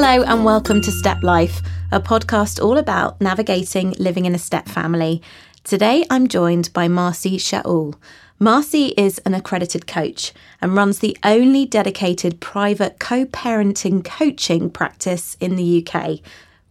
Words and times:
Hello, 0.00 0.22
and 0.22 0.44
welcome 0.44 0.80
to 0.82 0.92
Step 0.92 1.24
Life, 1.24 1.60
a 1.90 1.98
podcast 1.98 2.64
all 2.64 2.78
about 2.78 3.20
navigating 3.20 3.96
living 3.98 4.26
in 4.26 4.34
a 4.36 4.38
step 4.38 4.68
family. 4.68 5.20
Today, 5.64 6.04
I'm 6.08 6.28
joined 6.28 6.72
by 6.72 6.86
Marcy 6.86 7.36
Shaul. 7.36 7.96
Marcy 8.38 8.94
is 8.96 9.18
an 9.26 9.34
accredited 9.34 9.88
coach 9.88 10.32
and 10.62 10.76
runs 10.76 11.00
the 11.00 11.18
only 11.24 11.66
dedicated 11.66 12.38
private 12.38 13.00
co 13.00 13.24
parenting 13.24 14.04
coaching 14.04 14.70
practice 14.70 15.36
in 15.40 15.56
the 15.56 15.84
UK, 15.84 16.20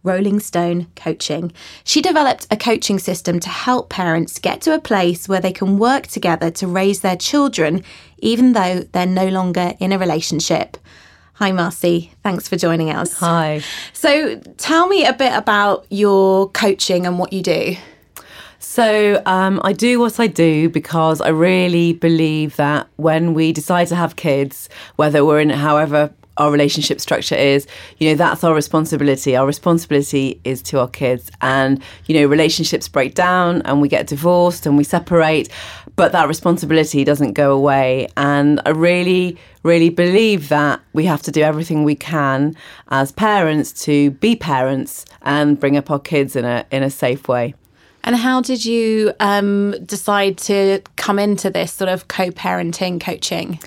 Rolling 0.02 0.40
Stone 0.40 0.86
Coaching. 0.96 1.52
She 1.84 2.00
developed 2.00 2.46
a 2.50 2.56
coaching 2.56 2.98
system 2.98 3.40
to 3.40 3.50
help 3.50 3.90
parents 3.90 4.38
get 4.38 4.62
to 4.62 4.74
a 4.74 4.80
place 4.80 5.28
where 5.28 5.42
they 5.42 5.52
can 5.52 5.76
work 5.76 6.06
together 6.06 6.50
to 6.52 6.66
raise 6.66 7.02
their 7.02 7.16
children, 7.16 7.84
even 8.20 8.54
though 8.54 8.80
they're 8.92 9.04
no 9.04 9.28
longer 9.28 9.74
in 9.80 9.92
a 9.92 9.98
relationship. 9.98 10.78
Hi, 11.38 11.52
Marcy. 11.52 12.10
Thanks 12.24 12.48
for 12.48 12.56
joining 12.56 12.90
us. 12.90 13.12
Hi. 13.20 13.62
So, 13.92 14.40
tell 14.56 14.88
me 14.88 15.06
a 15.06 15.12
bit 15.12 15.32
about 15.32 15.86
your 15.88 16.50
coaching 16.50 17.06
and 17.06 17.16
what 17.16 17.32
you 17.32 17.42
do. 17.42 17.76
So, 18.58 19.22
um, 19.24 19.60
I 19.62 19.72
do 19.72 20.00
what 20.00 20.18
I 20.18 20.26
do 20.26 20.68
because 20.68 21.20
I 21.20 21.28
really 21.28 21.92
believe 21.92 22.56
that 22.56 22.88
when 22.96 23.34
we 23.34 23.52
decide 23.52 23.86
to 23.86 23.94
have 23.94 24.16
kids, 24.16 24.68
whether 24.96 25.24
we're 25.24 25.38
in 25.38 25.50
however 25.50 26.12
our 26.38 26.50
relationship 26.50 27.00
structure 27.00 27.34
is, 27.34 27.66
you 27.98 28.08
know, 28.08 28.14
that's 28.14 28.42
our 28.42 28.54
responsibility. 28.54 29.36
Our 29.36 29.46
responsibility 29.46 30.40
is 30.44 30.62
to 30.62 30.80
our 30.80 30.88
kids. 30.88 31.30
And, 31.42 31.82
you 32.06 32.14
know, 32.14 32.26
relationships 32.26 32.88
break 32.88 33.14
down 33.14 33.62
and 33.62 33.80
we 33.80 33.88
get 33.88 34.06
divorced 34.06 34.64
and 34.64 34.76
we 34.76 34.84
separate, 34.84 35.48
but 35.96 36.12
that 36.12 36.28
responsibility 36.28 37.04
doesn't 37.04 37.32
go 37.32 37.52
away. 37.52 38.08
And 38.16 38.60
I 38.64 38.70
really, 38.70 39.36
really 39.62 39.90
believe 39.90 40.48
that 40.48 40.80
we 40.92 41.04
have 41.04 41.22
to 41.22 41.30
do 41.30 41.42
everything 41.42 41.84
we 41.84 41.96
can 41.96 42.56
as 42.88 43.12
parents 43.12 43.72
to 43.84 44.12
be 44.12 44.36
parents 44.36 45.04
and 45.22 45.58
bring 45.58 45.76
up 45.76 45.90
our 45.90 45.98
kids 45.98 46.36
in 46.36 46.44
a 46.44 46.64
in 46.70 46.82
a 46.82 46.90
safe 46.90 47.28
way. 47.28 47.54
And 48.04 48.16
how 48.16 48.40
did 48.40 48.64
you 48.64 49.12
um, 49.20 49.72
decide 49.84 50.38
to 50.38 50.80
come 50.96 51.18
into 51.18 51.50
this 51.50 51.72
sort 51.72 51.90
of 51.90 52.08
co 52.08 52.30
parenting 52.30 53.00
coaching? 53.00 53.58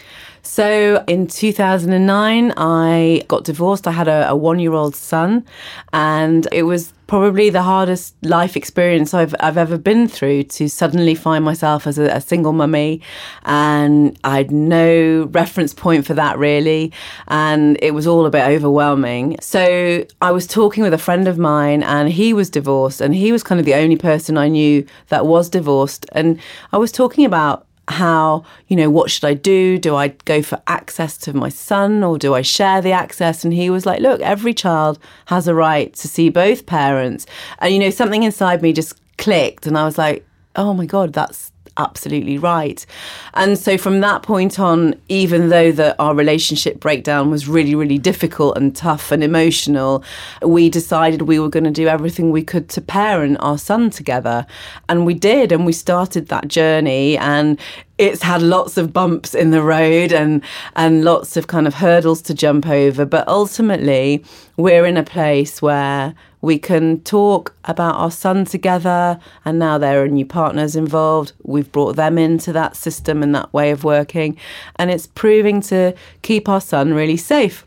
So 0.44 1.04
in 1.08 1.28
2009, 1.28 2.54
I 2.58 3.24
got 3.28 3.44
divorced. 3.44 3.88
I 3.88 3.92
had 3.92 4.08
a, 4.08 4.30
a 4.30 4.36
one 4.36 4.60
year 4.60 4.74
old 4.74 4.96
son, 4.96 5.46
and 5.94 6.48
it 6.52 6.64
was 6.64 6.94
probably 7.12 7.50
the 7.50 7.62
hardest 7.62 8.16
life 8.24 8.56
experience 8.56 9.14
I've, 9.14 9.36
I've 9.42 9.58
ever 9.58 9.78
been 9.78 10.08
through 10.08 10.44
to 10.44 10.70
suddenly 10.70 11.14
find 11.14 11.44
myself 11.44 11.86
as 11.86 11.98
a, 11.98 12.06
a 12.06 12.22
single 12.22 12.54
mummy. 12.54 13.02
And 13.44 14.18
I 14.24 14.38
had 14.38 14.52
no 14.52 15.28
reference 15.32 15.74
point 15.74 16.06
for 16.06 16.14
that 16.14 16.38
really. 16.38 16.94
And 17.28 17.78
it 17.82 17.92
was 17.92 18.08
all 18.08 18.26
a 18.26 18.30
bit 18.30 18.48
overwhelming. 18.48 19.36
So 19.42 20.06
I 20.22 20.32
was 20.32 20.48
talking 20.48 20.84
with 20.84 20.94
a 20.94 20.98
friend 20.98 21.28
of 21.28 21.38
mine, 21.38 21.84
and 21.84 22.10
he 22.10 22.34
was 22.34 22.50
divorced, 22.50 23.02
and 23.02 23.14
he 23.14 23.32
was 23.32 23.44
kind 23.44 23.60
of 23.60 23.66
the 23.66 23.76
only 23.76 23.98
person 23.98 24.38
I 24.38 24.48
knew 24.48 24.88
that 25.10 25.26
was 25.26 25.50
divorced. 25.50 26.06
And 26.14 26.40
I 26.72 26.78
was 26.78 26.92
talking 26.92 27.26
about 27.26 27.68
how, 27.92 28.44
you 28.68 28.76
know, 28.76 28.90
what 28.90 29.12
should 29.12 29.26
I 29.26 29.34
do? 29.34 29.78
Do 29.78 29.96
I 29.96 30.10
go 30.10 30.42
for 30.42 30.62
access 30.68 31.18
to 31.20 31.34
my 31.34 31.50
son 31.50 32.04
or 32.04 32.18
do 32.18 32.34
I 32.34 32.42
share 32.42 32.82
the 32.82 32.92
access? 32.92 33.44
And 33.44 33.54
he 33.54 33.70
was 33.70 33.86
like, 33.86 34.02
look, 34.02 34.22
every 34.22 34.54
child 34.54 35.00
has 35.26 35.48
a 35.48 35.54
right 35.54 35.94
to 35.94 36.08
see 36.08 36.30
both 36.30 36.66
parents. 36.66 37.26
And, 37.60 37.74
you 37.74 37.80
know, 37.80 37.90
something 37.90 38.24
inside 38.24 38.62
me 38.62 38.74
just 38.74 39.00
clicked 39.18 39.68
and 39.68 39.78
I 39.78 39.86
was 39.86 39.98
like, 39.98 40.26
oh 40.56 40.74
my 40.74 40.86
God, 40.86 41.14
that's 41.14 41.51
absolutely 41.78 42.38
right. 42.38 42.86
And 43.34 43.58
so 43.58 43.78
from 43.78 44.02
that 44.02 44.24
point 44.24 44.60
on, 44.60 44.96
even 45.10 45.50
though 45.50 45.72
that 45.72 45.96
our 46.00 46.14
relationship 46.14 46.80
breakdown 46.80 47.32
was 47.32 47.48
really, 47.48 47.76
really 47.76 47.98
difficult 47.98 48.58
and 48.58 48.76
tough 48.76 49.12
and 49.12 49.24
emotional, 49.24 50.04
we 50.42 50.70
decided 50.70 51.24
we 51.24 51.40
were 51.40 51.50
going 51.50 51.64
to 51.64 51.72
do 51.72 51.88
everything 51.88 52.32
we 52.32 52.44
could 52.44 52.70
to 52.70 52.82
parent 52.82 53.38
our 53.40 53.58
son 53.58 53.90
together. 53.90 54.46
And 54.90 55.06
we 55.06 55.14
did, 55.14 55.52
and 55.52 55.66
we 55.66 55.74
started 55.74 56.28
that 56.28 56.48
journey. 56.48 57.18
And 57.18 57.60
it's 57.98 58.24
had 58.24 58.42
lots 58.42 58.78
of 58.78 58.92
bumps 58.92 59.36
in 59.36 59.52
the 59.52 59.62
road 59.62 60.12
and 60.12 60.42
and 60.76 61.04
lots 61.04 61.38
of 61.38 61.48
kind 61.48 61.68
of 61.68 61.76
hurdles 61.76 62.22
to 62.24 62.34
jump 62.34 62.68
over. 62.68 63.06
But 63.06 63.28
ultimately, 63.28 64.24
we're 64.58 64.86
in 64.86 64.98
a 64.98 65.04
place 65.04 65.62
where 65.62 66.16
we 66.42 66.58
can 66.58 67.02
talk 67.02 67.56
about 67.66 67.96
our 67.96 68.12
son 68.12 68.46
together, 68.46 69.20
and 69.46 69.60
now 69.60 69.78
there 69.78 70.04
are 70.04 70.08
new 70.08 70.26
partners 70.26 70.76
involved. 70.76 71.34
We've 71.44 71.72
brought 71.72 71.96
them 71.96 72.18
into 72.18 72.52
that 72.54 72.76
system 72.76 73.22
and 73.22 73.34
that 73.36 73.54
way 73.54 73.72
of 73.72 73.84
working, 73.84 74.38
and 74.76 74.90
it's 74.92 75.08
proving 75.08 75.62
to 75.62 75.94
keep 76.22 76.50
our 76.50 76.62
son 76.62 76.94
really 76.94 77.18
safe. 77.18 77.66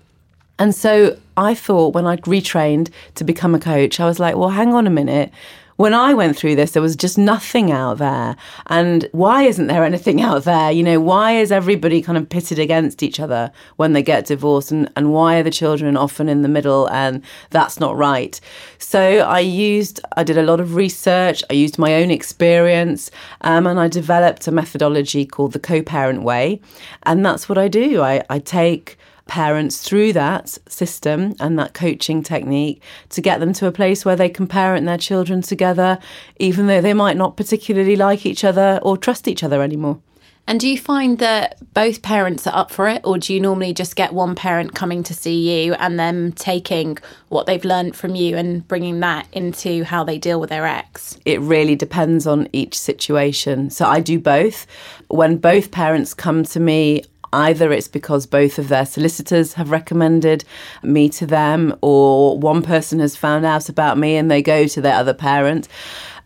And 0.58 0.74
so 0.74 1.16
I 1.36 1.54
thought 1.54 1.94
when 1.94 2.06
I'd 2.06 2.22
retrained 2.22 2.90
to 3.16 3.24
become 3.24 3.54
a 3.54 3.60
coach, 3.60 3.98
I 3.98 4.06
was 4.06 4.20
like, 4.20 4.36
well, 4.36 4.50
hang 4.50 4.72
on 4.72 4.86
a 4.86 4.90
minute 4.90 5.32
when 5.76 5.92
I 5.92 6.14
went 6.14 6.36
through 6.36 6.54
this, 6.54 6.72
there 6.72 6.82
was 6.82 6.94
just 6.96 7.18
nothing 7.18 7.72
out 7.72 7.98
there. 7.98 8.36
And 8.66 9.08
why 9.12 9.42
isn't 9.42 9.66
there 9.66 9.84
anything 9.84 10.20
out 10.20 10.44
there? 10.44 10.70
You 10.70 10.82
know, 10.82 11.00
why 11.00 11.32
is 11.32 11.50
everybody 11.50 12.00
kind 12.00 12.16
of 12.16 12.28
pitted 12.28 12.58
against 12.58 13.02
each 13.02 13.18
other 13.18 13.50
when 13.76 13.92
they 13.92 14.02
get 14.02 14.26
divorced? 14.26 14.70
And, 14.70 14.90
and 14.96 15.12
why 15.12 15.36
are 15.36 15.42
the 15.42 15.50
children 15.50 15.96
often 15.96 16.28
in 16.28 16.42
the 16.42 16.48
middle? 16.48 16.88
And 16.90 17.22
that's 17.50 17.80
not 17.80 17.96
right. 17.96 18.40
So 18.78 19.00
I 19.00 19.40
used, 19.40 20.00
I 20.16 20.22
did 20.22 20.38
a 20.38 20.42
lot 20.42 20.60
of 20.60 20.74
research, 20.74 21.42
I 21.50 21.54
used 21.54 21.78
my 21.78 21.94
own 21.94 22.10
experience, 22.10 23.10
um, 23.40 23.66
and 23.66 23.80
I 23.80 23.88
developed 23.88 24.46
a 24.46 24.52
methodology 24.52 25.26
called 25.26 25.52
the 25.52 25.58
co 25.58 25.82
parent 25.82 26.22
way. 26.22 26.60
And 27.02 27.24
that's 27.24 27.48
what 27.48 27.58
I 27.58 27.68
do. 27.68 28.00
I, 28.00 28.22
I 28.30 28.38
take 28.38 28.96
parents 29.26 29.80
through 29.80 30.12
that 30.12 30.58
system 30.68 31.34
and 31.40 31.58
that 31.58 31.74
coaching 31.74 32.22
technique 32.22 32.82
to 33.08 33.20
get 33.20 33.40
them 33.40 33.52
to 33.54 33.66
a 33.66 33.72
place 33.72 34.04
where 34.04 34.16
they 34.16 34.28
can 34.28 34.46
parent 34.46 34.86
their 34.86 34.98
children 34.98 35.42
together, 35.42 35.98
even 36.38 36.66
though 36.66 36.80
they 36.80 36.94
might 36.94 37.16
not 37.16 37.36
particularly 37.36 37.96
like 37.96 38.26
each 38.26 38.44
other 38.44 38.78
or 38.82 38.96
trust 38.96 39.26
each 39.26 39.42
other 39.42 39.62
anymore. 39.62 40.00
And 40.46 40.60
do 40.60 40.68
you 40.68 40.78
find 40.78 41.18
that 41.20 41.56
both 41.72 42.02
parents 42.02 42.46
are 42.46 42.54
up 42.54 42.70
for 42.70 42.86
it, 42.86 43.00
or 43.02 43.16
do 43.16 43.32
you 43.32 43.40
normally 43.40 43.72
just 43.72 43.96
get 43.96 44.12
one 44.12 44.34
parent 44.34 44.74
coming 44.74 45.02
to 45.04 45.14
see 45.14 45.64
you 45.64 45.72
and 45.74 45.98
them 45.98 46.32
taking 46.32 46.98
what 47.30 47.46
they've 47.46 47.64
learned 47.64 47.96
from 47.96 48.14
you 48.14 48.36
and 48.36 48.66
bringing 48.68 49.00
that 49.00 49.26
into 49.32 49.84
how 49.84 50.04
they 50.04 50.18
deal 50.18 50.38
with 50.38 50.50
their 50.50 50.66
ex? 50.66 51.18
It 51.24 51.40
really 51.40 51.76
depends 51.76 52.26
on 52.26 52.48
each 52.52 52.78
situation. 52.78 53.70
So 53.70 53.86
I 53.86 54.00
do 54.00 54.18
both. 54.18 54.66
When 55.08 55.38
both 55.38 55.70
parents 55.70 56.12
come 56.12 56.42
to 56.44 56.60
me, 56.60 57.04
Either 57.34 57.72
it's 57.72 57.88
because 57.88 58.26
both 58.26 58.60
of 58.60 58.68
their 58.68 58.86
solicitors 58.86 59.54
have 59.54 59.72
recommended 59.72 60.44
me 60.84 61.08
to 61.08 61.26
them, 61.26 61.76
or 61.80 62.38
one 62.38 62.62
person 62.62 63.00
has 63.00 63.16
found 63.16 63.44
out 63.44 63.68
about 63.68 63.98
me 63.98 64.14
and 64.14 64.30
they 64.30 64.40
go 64.40 64.68
to 64.68 64.80
their 64.80 64.94
other 64.94 65.12
parent. 65.12 65.66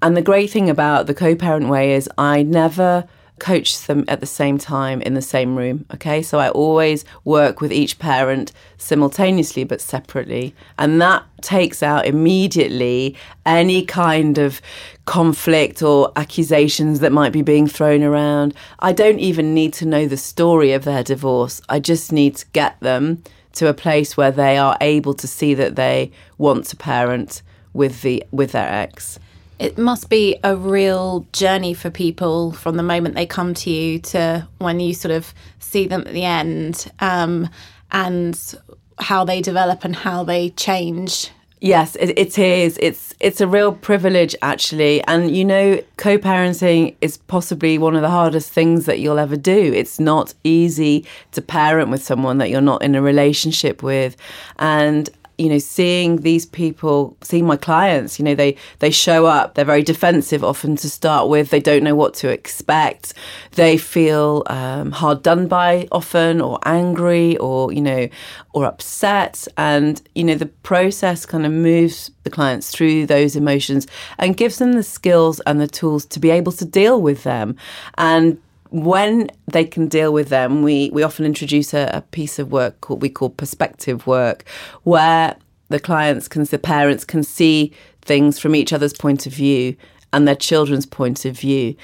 And 0.03 0.15
the 0.15 0.23
great 0.23 0.51
thing 0.51 0.69
about 0.69 1.07
the 1.07 1.15
co 1.15 1.35
parent 1.35 1.69
way 1.69 1.95
is 1.95 2.11
I 2.19 2.43
never 2.43 3.09
coach 3.38 3.87
them 3.87 4.04
at 4.09 4.21
the 4.21 4.26
same 4.26 4.59
time 4.59 5.00
in 5.03 5.15
the 5.15 5.22
same 5.22 5.56
room. 5.56 5.87
Okay, 5.94 6.22
so 6.22 6.38
I 6.38 6.50
always 6.50 7.04
work 7.25 7.60
with 7.60 7.72
each 7.72 7.99
parent 7.99 8.53
simultaneously 8.76 9.65
but 9.65 9.81
separately, 9.81 10.54
and 10.78 11.00
that 11.00 11.25
takes 11.41 11.82
out 11.82 12.06
immediately 12.06 13.16
any 13.47 13.84
kind 13.84 14.38
of 14.38 14.60
conflict 15.04 15.82
or 15.82 16.12
accusations 16.16 17.00
that 17.00 17.12
might 17.12 17.32
be 17.32 17.43
being 17.43 17.66
thrown 17.66 18.03
around. 18.03 18.54
I 18.81 18.93
don't 18.93 19.21
even 19.21 19.54
need 19.54 19.72
to 19.75 19.87
know 19.87 20.06
the 20.06 20.16
story 20.16 20.72
of 20.72 20.84
their 20.84 21.03
divorce, 21.03 21.62
I 21.69 21.81
just 21.81 22.12
need 22.12 22.37
to 22.37 22.47
get 22.53 22.78
them 22.81 23.22
to 23.53 23.69
a 23.69 23.75
place 23.75 24.16
where 24.16 24.31
they 24.31 24.56
are 24.56 24.77
able 24.81 25.15
to 25.15 25.27
see 25.27 25.54
that 25.54 25.77
they 25.77 26.12
want 26.37 26.66
to 26.66 26.77
parent 26.77 27.43
with 27.72 28.03
the 28.03 28.25
with 28.31 28.53
their 28.53 28.69
ex 28.69 29.19
it 29.59 29.77
must 29.77 30.09
be 30.09 30.39
a 30.45 30.57
real 30.57 31.27
journey 31.33 31.75
for 31.75 31.91
people 31.91 32.53
from 32.53 32.77
the 32.77 32.83
moment 32.83 33.15
they 33.15 33.27
come 33.27 33.55
to 33.55 33.71
you 33.71 33.99
to 33.99 34.47
when 34.59 34.81
you 34.81 34.95
sort 34.95 35.13
of 35.13 35.34
see 35.59 35.87
them 35.87 36.03
at 36.07 36.13
the 36.13 36.25
end 36.25 36.91
um, 37.01 37.49
and 37.91 38.55
how 38.99 39.25
they 39.25 39.41
develop 39.41 39.84
and 39.84 39.97
how 39.97 40.25
they 40.25 40.51
change 40.51 41.31
Yes, 41.60 41.97
it, 41.97 42.16
it 42.16 42.39
is. 42.39 42.78
It's 42.81 43.15
it's 43.19 43.41
a 43.41 43.47
real 43.49 43.72
privilege 43.72 44.37
actually, 44.43 45.03
and 45.05 45.34
you 45.34 45.45
know, 45.45 45.81
co-parenting 45.97 46.95
is 47.01 47.16
possibly 47.16 47.78
one 47.78 47.97
of 47.97 48.03
the 48.03 48.11
hardest 48.11 48.53
things 48.53 48.87
that 48.87 49.01
you'll 49.01 49.19
ever 49.19 49.37
do. 49.37 49.72
It's 49.75 49.99
not 49.99 50.34
easy 50.45 51.04
to 51.33 51.43
parent 51.43 51.91
with 51.91 52.03
someone 52.03 52.39
that 52.39 52.49
you're 52.51 52.61
not 52.61 52.83
in 52.83 52.95
a 52.95 53.03
relationship 53.03 53.83
with, 53.83 54.16
and 54.61 55.11
you 55.39 55.49
know 55.49 55.59
seeing 55.59 56.17
these 56.19 56.45
people 56.45 57.17
seeing 57.23 57.47
my 57.47 57.57
clients 57.57 58.19
you 58.19 58.25
know 58.25 58.35
they 58.35 58.57
they 58.81 58.91
show 58.91 59.27
up 59.27 59.55
they're 59.55 59.65
very 59.65 59.83
defensive 59.83 60.43
often 60.43 60.77
to 60.77 60.91
start 60.91 61.29
with 61.29 61.51
they 61.51 61.61
don't 61.61 61.85
know 61.85 61.95
what 61.95 62.13
to 62.13 62.29
expect 62.29 63.15
they 63.53 63.79
feel 63.79 64.43
um, 64.47 64.91
hard 64.91 65.23
done 65.23 65.47
by 65.47 65.89
often 65.93 66.41
or 66.41 66.59
angry 66.65 67.37
or 67.39 67.73
you 67.73 67.81
know 67.81 68.09
or 68.59 68.65
upset. 68.65 69.47
And 69.57 70.03
you 70.15 70.25
know 70.25 70.35
the 70.35 70.47
process 70.47 71.25
kind 71.25 71.47
of 71.47 71.53
moves 71.53 72.11
the 72.25 72.31
clients 72.31 72.71
through 72.71 73.07
those 73.07 73.37
emotions 73.37 73.87
and 74.19 74.37
gives 74.37 74.59
them 74.59 74.73
the 74.73 74.83
skills 74.83 75.41
and 75.47 75.61
the 75.61 75.69
tools 75.69 76.05
to 76.07 76.21
be 76.21 76.31
able 76.31 76.53
to 76.53 76.65
deal 76.65 77.01
with 77.01 77.23
them. 77.23 77.57
And 77.97 78.41
when 78.70 79.30
they 79.47 79.65
can 79.65 79.88
deal 79.88 80.12
with 80.12 80.28
them, 80.28 80.62
we, 80.62 80.91
we 80.91 81.03
often 81.03 81.24
introduce 81.24 81.74
a, 81.74 81.91
a 81.92 82.00
piece 82.03 82.38
of 82.38 82.53
work 82.53 82.80
called 82.80 83.03
we 83.03 83.09
call 83.09 83.30
perspective 83.30 84.06
work, 84.06 84.44
where 84.82 85.36
the 85.68 85.80
clients 85.80 86.28
can, 86.28 86.44
the 86.44 86.59
parents 86.59 87.04
can 87.04 87.22
see 87.22 87.72
things 88.03 88.38
from 88.38 88.54
each 88.54 88.72
other's 88.72 88.92
point 88.92 89.26
of 89.26 89.32
view 89.32 89.76
and 90.12 90.26
their 90.26 90.36
children's 90.36 90.86
point 90.86 91.24
of 91.24 91.38
view. 91.38 91.76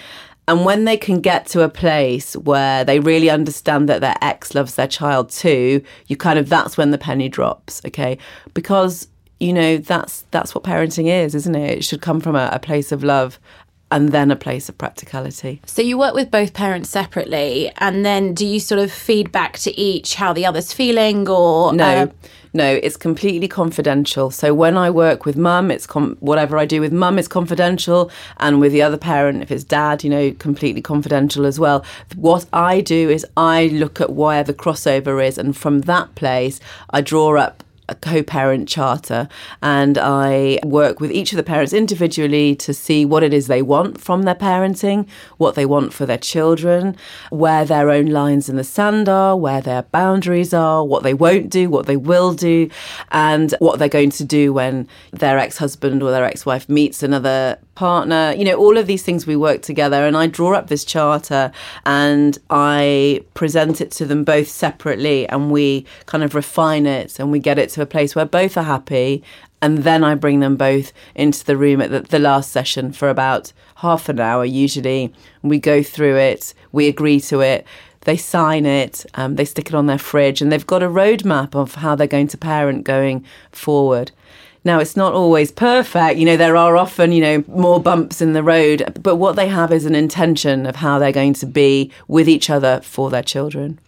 And 0.46 0.64
when 0.64 0.84
they 0.84 0.96
can 0.96 1.20
get 1.20 1.46
to 1.48 1.62
a 1.62 1.68
place 1.68 2.36
where 2.36 2.84
they 2.84 3.00
really 3.00 3.30
understand 3.30 3.88
that 3.88 4.00
their 4.00 4.16
ex 4.20 4.54
loves 4.54 4.74
their 4.74 4.86
child 4.86 5.30
too, 5.30 5.82
you 6.06 6.16
kind 6.16 6.38
of 6.38 6.48
that's 6.48 6.76
when 6.76 6.90
the 6.90 6.98
penny 6.98 7.28
drops, 7.28 7.80
okay? 7.86 8.18
Because 8.52 9.08
you 9.40 9.52
know 9.52 9.78
that's 9.78 10.22
that's 10.30 10.54
what 10.54 10.64
parenting 10.64 11.08
is, 11.08 11.34
isn't 11.34 11.54
it? 11.54 11.78
It 11.78 11.84
should 11.84 12.02
come 12.02 12.20
from 12.20 12.36
a, 12.36 12.50
a 12.52 12.58
place 12.58 12.92
of 12.92 13.02
love 13.02 13.38
and 13.90 14.10
then 14.10 14.30
a 14.30 14.36
place 14.36 14.68
of 14.68 14.78
practicality. 14.78 15.60
So 15.66 15.82
you 15.82 15.98
work 15.98 16.14
with 16.14 16.30
both 16.30 16.52
parents 16.54 16.90
separately, 16.90 17.70
and 17.78 18.04
then 18.04 18.34
do 18.34 18.46
you 18.46 18.60
sort 18.60 18.80
of 18.80 18.90
feed 18.90 19.30
back 19.32 19.58
to 19.60 19.78
each 19.78 20.14
how 20.14 20.32
the 20.32 20.46
other's 20.46 20.72
feeling, 20.72 21.28
or 21.28 21.72
no? 21.72 21.84
Uh, 21.84 22.06
no, 22.56 22.78
it's 22.84 22.96
completely 22.96 23.48
confidential. 23.48 24.30
So 24.30 24.54
when 24.54 24.76
I 24.76 24.88
work 24.88 25.24
with 25.24 25.36
mum, 25.36 25.72
it's 25.72 25.88
com- 25.88 26.16
whatever 26.20 26.56
I 26.56 26.66
do 26.66 26.80
with 26.80 26.92
mum 26.92 27.18
is 27.18 27.26
confidential, 27.26 28.12
and 28.36 28.60
with 28.60 28.70
the 28.70 28.80
other 28.80 28.96
parent, 28.96 29.42
if 29.42 29.50
it's 29.50 29.64
dad, 29.64 30.04
you 30.04 30.10
know, 30.10 30.30
completely 30.38 30.80
confidential 30.80 31.46
as 31.46 31.58
well. 31.58 31.84
What 32.14 32.46
I 32.52 32.80
do 32.80 33.10
is 33.10 33.26
I 33.36 33.66
look 33.66 34.00
at 34.00 34.12
where 34.12 34.44
the 34.44 34.54
crossover 34.54 35.24
is, 35.26 35.36
and 35.36 35.56
from 35.56 35.80
that 35.82 36.14
place, 36.14 36.60
I 36.90 37.00
draw 37.00 37.36
up 37.36 37.63
a 37.88 37.94
co-parent 37.94 38.68
charter 38.68 39.28
and 39.62 39.98
I 39.98 40.58
work 40.64 41.00
with 41.00 41.10
each 41.10 41.32
of 41.32 41.36
the 41.36 41.42
parents 41.42 41.72
individually 41.72 42.56
to 42.56 42.72
see 42.72 43.04
what 43.04 43.22
it 43.22 43.34
is 43.34 43.46
they 43.46 43.62
want 43.62 44.00
from 44.00 44.22
their 44.22 44.34
parenting, 44.34 45.06
what 45.36 45.54
they 45.54 45.66
want 45.66 45.92
for 45.92 46.06
their 46.06 46.18
children, 46.18 46.96
where 47.30 47.64
their 47.64 47.90
own 47.90 48.06
lines 48.06 48.48
in 48.48 48.56
the 48.56 48.64
sand 48.64 49.08
are, 49.08 49.36
where 49.36 49.60
their 49.60 49.82
boundaries 49.82 50.54
are, 50.54 50.84
what 50.84 51.02
they 51.02 51.14
won't 51.14 51.50
do, 51.50 51.68
what 51.68 51.86
they 51.86 51.96
will 51.96 52.32
do, 52.32 52.70
and 53.10 53.54
what 53.58 53.78
they're 53.78 53.88
going 53.88 54.10
to 54.10 54.24
do 54.24 54.52
when 54.52 54.88
their 55.12 55.38
ex-husband 55.38 56.02
or 56.02 56.10
their 56.10 56.24
ex-wife 56.24 56.68
meets 56.68 57.02
another 57.02 57.58
partner. 57.74 58.34
You 58.36 58.44
know, 58.44 58.54
all 58.54 58.76
of 58.76 58.86
these 58.86 59.02
things 59.02 59.26
we 59.26 59.36
work 59.36 59.62
together 59.62 60.06
and 60.06 60.16
I 60.16 60.26
draw 60.26 60.54
up 60.54 60.68
this 60.68 60.84
charter 60.84 61.52
and 61.84 62.38
I 62.50 63.24
present 63.34 63.80
it 63.80 63.90
to 63.92 64.06
them 64.06 64.24
both 64.24 64.48
separately 64.48 65.28
and 65.28 65.50
we 65.50 65.86
kind 66.06 66.24
of 66.24 66.34
refine 66.34 66.86
it 66.86 67.18
and 67.18 67.30
we 67.30 67.38
get 67.38 67.58
it 67.58 67.70
to 67.70 67.82
a 67.82 67.86
place 67.86 68.14
where 68.14 68.26
both 68.26 68.56
are 68.56 68.64
happy. 68.64 69.22
And 69.62 69.78
then 69.78 70.04
I 70.04 70.14
bring 70.14 70.40
them 70.40 70.56
both 70.56 70.92
into 71.14 71.42
the 71.44 71.56
room 71.56 71.80
at 71.80 71.90
the, 71.90 72.00
the 72.00 72.18
last 72.18 72.52
session 72.52 72.92
for 72.92 73.08
about 73.08 73.52
half 73.76 74.10
an 74.10 74.20
hour, 74.20 74.44
usually. 74.44 75.14
We 75.42 75.58
go 75.58 75.82
through 75.82 76.16
it, 76.18 76.52
we 76.70 76.86
agree 76.86 77.18
to 77.20 77.40
it 77.40 77.66
they 78.04 78.16
sign 78.16 78.66
it, 78.66 79.04
um, 79.14 79.36
they 79.36 79.44
stick 79.44 79.68
it 79.68 79.74
on 79.74 79.86
their 79.86 79.98
fridge, 79.98 80.40
and 80.40 80.52
they've 80.52 80.66
got 80.66 80.82
a 80.82 80.88
roadmap 80.88 81.54
of 81.54 81.76
how 81.76 81.94
they're 81.94 82.06
going 82.06 82.28
to 82.28 82.38
parent 82.38 82.84
going 82.84 83.24
forward. 83.50 84.12
Now, 84.64 84.78
it's 84.78 84.96
not 84.96 85.12
always 85.12 85.52
perfect. 85.52 86.18
You 86.18 86.24
know, 86.24 86.38
there 86.38 86.56
are 86.56 86.76
often, 86.76 87.12
you 87.12 87.20
know, 87.20 87.44
more 87.48 87.80
bumps 87.80 88.22
in 88.22 88.32
the 88.32 88.42
road, 88.42 88.98
but 89.02 89.16
what 89.16 89.36
they 89.36 89.48
have 89.48 89.72
is 89.72 89.84
an 89.84 89.94
intention 89.94 90.64
of 90.64 90.76
how 90.76 90.98
they're 90.98 91.12
going 91.12 91.34
to 91.34 91.46
be 91.46 91.90
with 92.08 92.28
each 92.28 92.48
other 92.48 92.80
for 92.82 93.10
their 93.10 93.22
children. 93.22 93.78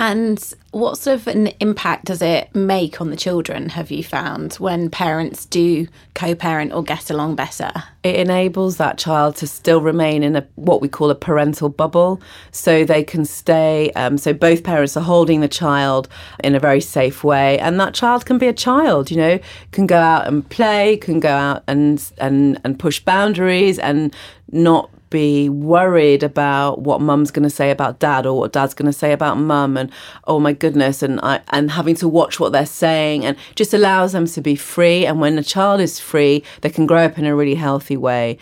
And 0.00 0.42
what 0.70 0.96
sort 0.96 1.20
of 1.20 1.26
an 1.26 1.48
impact 1.60 2.06
does 2.06 2.22
it 2.22 2.54
make 2.54 3.02
on 3.02 3.10
the 3.10 3.16
children, 3.16 3.68
have 3.68 3.90
you 3.90 4.02
found, 4.02 4.54
when 4.54 4.88
parents 4.88 5.44
do 5.44 5.88
co 6.14 6.34
parent 6.34 6.72
or 6.72 6.82
get 6.82 7.10
along 7.10 7.34
better? 7.34 7.70
It 8.02 8.16
enables 8.16 8.78
that 8.78 8.96
child 8.96 9.36
to 9.36 9.46
still 9.46 9.82
remain 9.82 10.22
in 10.22 10.36
a 10.36 10.46
what 10.54 10.80
we 10.80 10.88
call 10.88 11.10
a 11.10 11.14
parental 11.14 11.68
bubble. 11.68 12.18
So 12.50 12.82
they 12.82 13.04
can 13.04 13.26
stay, 13.26 13.90
um, 13.90 14.16
so 14.16 14.32
both 14.32 14.64
parents 14.64 14.96
are 14.96 15.04
holding 15.04 15.42
the 15.42 15.48
child 15.48 16.08
in 16.42 16.54
a 16.54 16.60
very 16.60 16.80
safe 16.80 17.22
way. 17.22 17.58
And 17.58 17.78
that 17.78 17.92
child 17.92 18.24
can 18.24 18.38
be 18.38 18.46
a 18.46 18.54
child, 18.54 19.10
you 19.10 19.18
know, 19.18 19.38
can 19.72 19.86
go 19.86 19.98
out 19.98 20.26
and 20.26 20.48
play, 20.48 20.96
can 20.96 21.20
go 21.20 21.28
out 21.28 21.62
and, 21.66 22.02
and, 22.16 22.58
and 22.64 22.78
push 22.78 23.00
boundaries 23.00 23.78
and 23.78 24.16
not 24.50 24.88
be 25.10 25.48
worried 25.48 26.22
about 26.22 26.80
what 26.82 27.00
mum's 27.00 27.30
going 27.30 27.42
to 27.42 27.50
say 27.50 27.70
about 27.70 27.98
dad 27.98 28.24
or 28.26 28.38
what 28.38 28.52
dad's 28.52 28.74
going 28.74 28.86
to 28.86 28.96
say 28.96 29.12
about 29.12 29.36
mum 29.36 29.76
and 29.76 29.90
oh 30.24 30.40
my 30.40 30.52
goodness 30.52 31.02
and 31.02 31.20
I, 31.20 31.40
and 31.48 31.72
having 31.72 31.96
to 31.96 32.08
watch 32.08 32.40
what 32.40 32.52
they're 32.52 32.64
saying 32.64 33.24
and 33.24 33.36
just 33.56 33.74
allows 33.74 34.12
them 34.12 34.26
to 34.26 34.40
be 34.40 34.56
free 34.56 35.04
and 35.04 35.20
when 35.20 35.36
a 35.38 35.42
child 35.42 35.80
is 35.80 35.98
free 35.98 36.44
they 36.60 36.70
can 36.70 36.86
grow 36.86 37.04
up 37.04 37.18
in 37.18 37.26
a 37.26 37.34
really 37.36 37.56
healthy 37.56 37.96
way. 37.96 38.38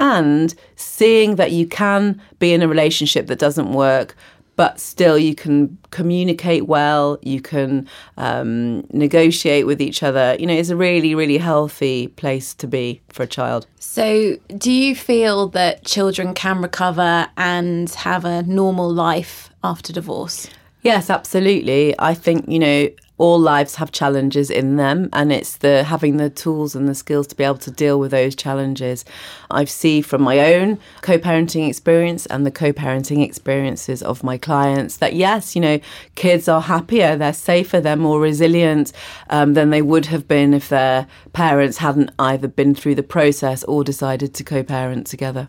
And 0.00 0.54
seeing 0.74 1.36
that 1.36 1.52
you 1.52 1.66
can 1.66 2.20
be 2.38 2.52
in 2.52 2.62
a 2.62 2.68
relationship 2.68 3.26
that 3.28 3.38
doesn't 3.38 3.72
work 3.72 4.16
but 4.56 4.78
still 4.80 5.18
you 5.18 5.34
can 5.34 5.78
communicate 5.90 6.66
well, 6.66 7.18
you 7.22 7.40
can 7.40 7.88
um, 8.16 8.86
negotiate 8.92 9.66
with 9.66 9.80
each 9.80 10.02
other. 10.02 10.36
You 10.38 10.46
know, 10.46 10.54
it's 10.54 10.70
a 10.70 10.76
really, 10.76 11.14
really 11.14 11.38
healthy 11.38 12.08
place 12.08 12.54
to 12.54 12.66
be 12.66 13.00
for 13.08 13.22
a 13.22 13.26
child. 13.26 13.66
So, 13.78 14.36
do 14.56 14.70
you 14.70 14.94
feel 14.94 15.48
that 15.48 15.84
children 15.84 16.34
can 16.34 16.62
recover 16.62 17.28
and 17.36 17.90
have 17.90 18.24
a 18.24 18.42
normal 18.42 18.92
life 18.92 19.50
after 19.64 19.92
divorce? 19.92 20.48
Yes, 20.82 21.10
absolutely. 21.10 21.94
I 21.98 22.14
think, 22.14 22.48
you 22.48 22.58
know, 22.58 22.88
all 23.22 23.38
lives 23.38 23.76
have 23.76 23.92
challenges 23.92 24.50
in 24.50 24.74
them 24.74 25.08
and 25.12 25.32
it's 25.32 25.58
the 25.58 25.84
having 25.84 26.16
the 26.16 26.28
tools 26.28 26.74
and 26.74 26.88
the 26.88 26.94
skills 26.94 27.24
to 27.28 27.36
be 27.36 27.44
able 27.44 27.56
to 27.56 27.70
deal 27.70 28.00
with 28.00 28.10
those 28.10 28.34
challenges. 28.34 29.04
I 29.48 29.64
see 29.64 30.02
from 30.02 30.22
my 30.22 30.54
own 30.54 30.76
co-parenting 31.02 31.68
experience 31.68 32.26
and 32.26 32.44
the 32.44 32.50
co-parenting 32.50 33.24
experiences 33.24 34.02
of 34.02 34.24
my 34.24 34.38
clients 34.38 34.96
that 34.96 35.14
yes 35.14 35.54
you 35.54 35.62
know 35.62 35.78
kids 36.16 36.48
are 36.48 36.62
happier 36.62 37.14
they're 37.14 37.32
safer 37.32 37.80
they're 37.80 37.94
more 37.94 38.20
resilient 38.20 38.92
um, 39.30 39.54
than 39.54 39.70
they 39.70 39.82
would 39.82 40.06
have 40.06 40.26
been 40.26 40.52
if 40.52 40.68
their 40.68 41.06
parents 41.32 41.78
hadn't 41.78 42.10
either 42.18 42.48
been 42.48 42.74
through 42.74 42.96
the 42.96 43.04
process 43.04 43.62
or 43.64 43.84
decided 43.84 44.34
to 44.34 44.42
co-parent 44.42 45.06
together 45.06 45.48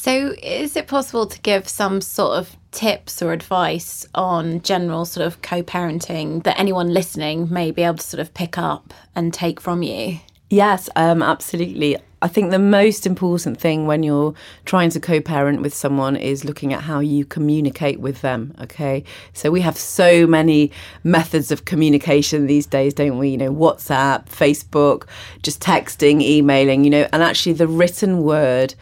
so, 0.00 0.32
is 0.40 0.76
it 0.76 0.86
possible 0.86 1.26
to 1.26 1.40
give 1.40 1.68
some 1.68 2.00
sort 2.00 2.38
of 2.38 2.56
tips 2.70 3.20
or 3.20 3.32
advice 3.32 4.06
on 4.14 4.62
general 4.62 5.04
sort 5.04 5.26
of 5.26 5.42
co 5.42 5.60
parenting 5.60 6.44
that 6.44 6.56
anyone 6.56 6.94
listening 6.94 7.52
may 7.52 7.72
be 7.72 7.82
able 7.82 7.96
to 7.96 8.04
sort 8.04 8.20
of 8.20 8.32
pick 8.32 8.56
up 8.56 8.94
and 9.16 9.34
take 9.34 9.60
from 9.60 9.82
you? 9.82 10.20
Yes, 10.50 10.88
um, 10.94 11.20
absolutely. 11.20 11.96
I 12.22 12.28
think 12.28 12.52
the 12.52 12.60
most 12.60 13.06
important 13.06 13.60
thing 13.60 13.88
when 13.88 14.04
you're 14.04 14.34
trying 14.66 14.90
to 14.90 15.00
co 15.00 15.20
parent 15.20 15.62
with 15.62 15.74
someone 15.74 16.14
is 16.14 16.44
looking 16.44 16.72
at 16.72 16.82
how 16.82 17.00
you 17.00 17.24
communicate 17.24 17.98
with 17.98 18.20
them. 18.20 18.54
Okay. 18.60 19.02
So 19.32 19.50
we 19.50 19.62
have 19.62 19.76
so 19.76 20.28
many 20.28 20.70
methods 21.02 21.50
of 21.50 21.64
communication 21.64 22.46
these 22.46 22.66
days, 22.66 22.94
don't 22.94 23.18
we? 23.18 23.30
You 23.30 23.36
know, 23.36 23.52
WhatsApp, 23.52 24.26
Facebook, 24.26 25.08
just 25.42 25.60
texting, 25.60 26.22
emailing, 26.22 26.84
you 26.84 26.90
know, 26.90 27.08
and 27.12 27.20
actually 27.20 27.54
the 27.54 27.66
written 27.66 28.22
word 28.22 28.76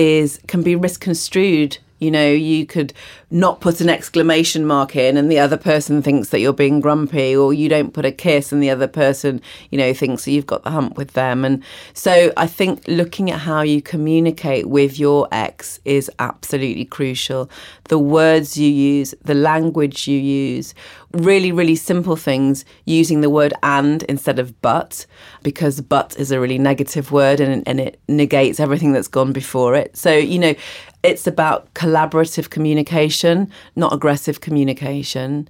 is 0.00 0.40
can 0.46 0.62
be 0.62 0.74
misconstrued 0.76 1.78
you 2.00 2.10
know, 2.10 2.30
you 2.30 2.66
could 2.66 2.92
not 3.30 3.60
put 3.60 3.80
an 3.80 3.88
exclamation 3.88 4.66
mark 4.66 4.96
in 4.96 5.16
and 5.16 5.30
the 5.30 5.38
other 5.38 5.56
person 5.56 6.02
thinks 6.02 6.30
that 6.30 6.40
you're 6.40 6.52
being 6.52 6.80
grumpy, 6.80 7.36
or 7.36 7.52
you 7.52 7.68
don't 7.68 7.92
put 7.92 8.04
a 8.04 8.10
kiss 8.12 8.52
and 8.52 8.62
the 8.62 8.70
other 8.70 8.88
person, 8.88 9.40
you 9.70 9.78
know, 9.78 9.94
thinks 9.94 10.24
that 10.24 10.32
you've 10.32 10.46
got 10.46 10.64
the 10.64 10.70
hump 10.70 10.96
with 10.96 11.12
them. 11.12 11.44
And 11.44 11.62
so 11.94 12.32
I 12.36 12.46
think 12.46 12.82
looking 12.88 13.30
at 13.30 13.38
how 13.40 13.62
you 13.62 13.80
communicate 13.80 14.66
with 14.68 14.98
your 14.98 15.28
ex 15.30 15.78
is 15.84 16.10
absolutely 16.18 16.86
crucial. 16.86 17.50
The 17.84 17.98
words 17.98 18.56
you 18.56 18.70
use, 18.70 19.14
the 19.22 19.34
language 19.34 20.08
you 20.08 20.18
use, 20.18 20.74
really, 21.12 21.52
really 21.52 21.76
simple 21.76 22.16
things, 22.16 22.64
using 22.84 23.20
the 23.20 23.30
word 23.30 23.52
and 23.62 24.02
instead 24.04 24.38
of 24.38 24.60
but, 24.62 25.06
because 25.42 25.80
but 25.80 26.16
is 26.18 26.30
a 26.30 26.40
really 26.40 26.58
negative 26.58 27.12
word 27.12 27.40
and, 27.40 27.66
and 27.66 27.80
it 27.80 28.00
negates 28.08 28.60
everything 28.60 28.92
that's 28.92 29.08
gone 29.08 29.32
before 29.32 29.74
it. 29.74 29.96
So, 29.96 30.12
you 30.12 30.38
know, 30.38 30.54
it's 31.02 31.26
about 31.26 31.72
collaborative 31.74 32.50
communication, 32.50 33.50
not 33.76 33.92
aggressive 33.92 34.40
communication. 34.40 35.48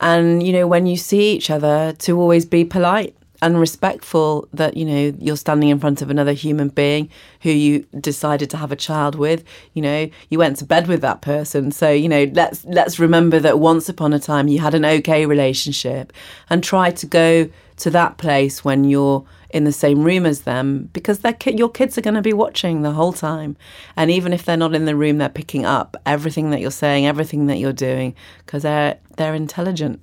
And, 0.00 0.42
you 0.42 0.52
know, 0.52 0.66
when 0.66 0.86
you 0.86 0.96
see 0.96 1.32
each 1.32 1.50
other, 1.50 1.92
to 2.00 2.18
always 2.18 2.44
be 2.44 2.64
polite 2.64 3.16
and 3.40 3.58
respectful 3.58 4.48
that, 4.52 4.76
you 4.76 4.84
know, 4.84 5.14
you're 5.18 5.36
standing 5.36 5.68
in 5.68 5.78
front 5.80 6.02
of 6.02 6.10
another 6.10 6.32
human 6.32 6.68
being 6.68 7.08
who 7.40 7.50
you 7.50 7.86
decided 8.00 8.50
to 8.50 8.56
have 8.56 8.70
a 8.70 8.76
child 8.76 9.14
with. 9.16 9.44
You 9.74 9.82
know, 9.82 10.10
you 10.30 10.38
went 10.38 10.58
to 10.58 10.64
bed 10.64 10.86
with 10.86 11.00
that 11.00 11.22
person. 11.22 11.72
So, 11.72 11.90
you 11.90 12.08
know, 12.08 12.30
let's 12.32 12.64
let's 12.66 12.98
remember 12.98 13.40
that 13.40 13.58
once 13.58 13.88
upon 13.88 14.12
a 14.12 14.18
time 14.18 14.48
you 14.48 14.60
had 14.60 14.74
an 14.74 14.84
okay 14.84 15.26
relationship 15.26 16.12
and 16.50 16.62
try 16.62 16.90
to 16.90 17.06
go 17.06 17.48
to 17.82 17.90
that 17.90 18.16
place 18.16 18.64
when 18.64 18.84
you're 18.84 19.24
in 19.50 19.64
the 19.64 19.72
same 19.72 20.04
room 20.04 20.24
as 20.24 20.42
them 20.42 20.88
because 20.92 21.20
ki- 21.40 21.56
your 21.56 21.68
kids 21.68 21.98
are 21.98 22.00
going 22.00 22.14
to 22.14 22.22
be 22.22 22.32
watching 22.32 22.82
the 22.82 22.92
whole 22.92 23.12
time. 23.12 23.56
And 23.96 24.08
even 24.08 24.32
if 24.32 24.44
they're 24.44 24.56
not 24.56 24.74
in 24.74 24.84
the 24.84 24.94
room, 24.94 25.18
they're 25.18 25.28
picking 25.28 25.66
up 25.66 25.96
everything 26.06 26.50
that 26.50 26.60
you're 26.60 26.70
saying, 26.70 27.06
everything 27.06 27.48
that 27.48 27.58
you're 27.58 27.72
doing 27.72 28.14
because 28.38 28.62
they're, 28.62 28.98
they're 29.16 29.34
intelligent. 29.34 30.00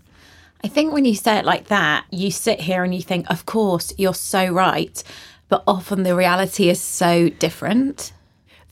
I 0.62 0.68
think 0.68 0.92
when 0.92 1.06
you 1.06 1.16
say 1.16 1.38
it 1.38 1.46
like 1.46 1.68
that, 1.68 2.06
you 2.12 2.32
sit 2.32 2.60
here 2.60 2.84
and 2.84 2.94
you 2.94 3.02
think, 3.02 3.30
of 3.30 3.46
course, 3.46 3.94
you're 3.98 4.14
so 4.14 4.52
right. 4.52 5.02
But 5.48 5.64
often 5.66 6.04
the 6.04 6.16
reality 6.16 6.68
is 6.68 6.82
so 6.82 7.30
different. 7.30 8.12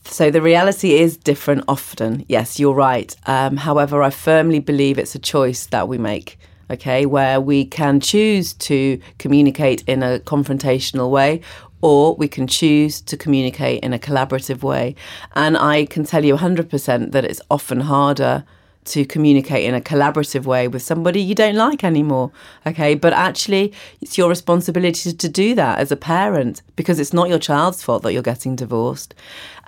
So 0.04 0.30
the 0.30 0.42
reality 0.42 0.98
is 0.98 1.16
different 1.16 1.64
often. 1.66 2.26
Yes, 2.28 2.60
you're 2.60 2.74
right. 2.74 3.16
Um, 3.26 3.56
however, 3.56 4.02
I 4.02 4.10
firmly 4.10 4.60
believe 4.60 4.98
it's 4.98 5.14
a 5.14 5.18
choice 5.18 5.64
that 5.66 5.88
we 5.88 5.96
make 5.96 6.38
okay, 6.70 7.06
where 7.06 7.40
we 7.40 7.64
can 7.64 8.00
choose 8.00 8.52
to 8.54 9.00
communicate 9.18 9.82
in 9.86 10.02
a 10.02 10.20
confrontational 10.20 11.10
way 11.10 11.40
or 11.80 12.14
we 12.16 12.28
can 12.28 12.46
choose 12.46 13.00
to 13.00 13.16
communicate 13.16 13.82
in 13.82 13.92
a 13.92 13.98
collaborative 13.98 14.62
way. 14.62 14.94
And 15.34 15.56
I 15.56 15.86
can 15.86 16.04
tell 16.04 16.24
you 16.24 16.36
100% 16.36 17.12
that 17.12 17.24
it's 17.24 17.40
often 17.50 17.80
harder 17.80 18.44
to 18.88 19.04
communicate 19.04 19.64
in 19.64 19.74
a 19.74 19.80
collaborative 19.80 20.44
way 20.44 20.66
with 20.66 20.82
somebody 20.82 21.20
you 21.20 21.34
don't 21.34 21.54
like 21.54 21.84
anymore. 21.84 22.32
Okay. 22.66 22.94
But 22.94 23.12
actually, 23.12 23.72
it's 24.00 24.16
your 24.16 24.28
responsibility 24.28 25.12
to 25.12 25.28
do 25.28 25.54
that 25.54 25.78
as 25.78 25.92
a 25.92 25.96
parent 25.96 26.62
because 26.74 26.98
it's 26.98 27.12
not 27.12 27.28
your 27.28 27.38
child's 27.38 27.82
fault 27.82 28.02
that 28.02 28.12
you're 28.12 28.22
getting 28.22 28.56
divorced. 28.56 29.14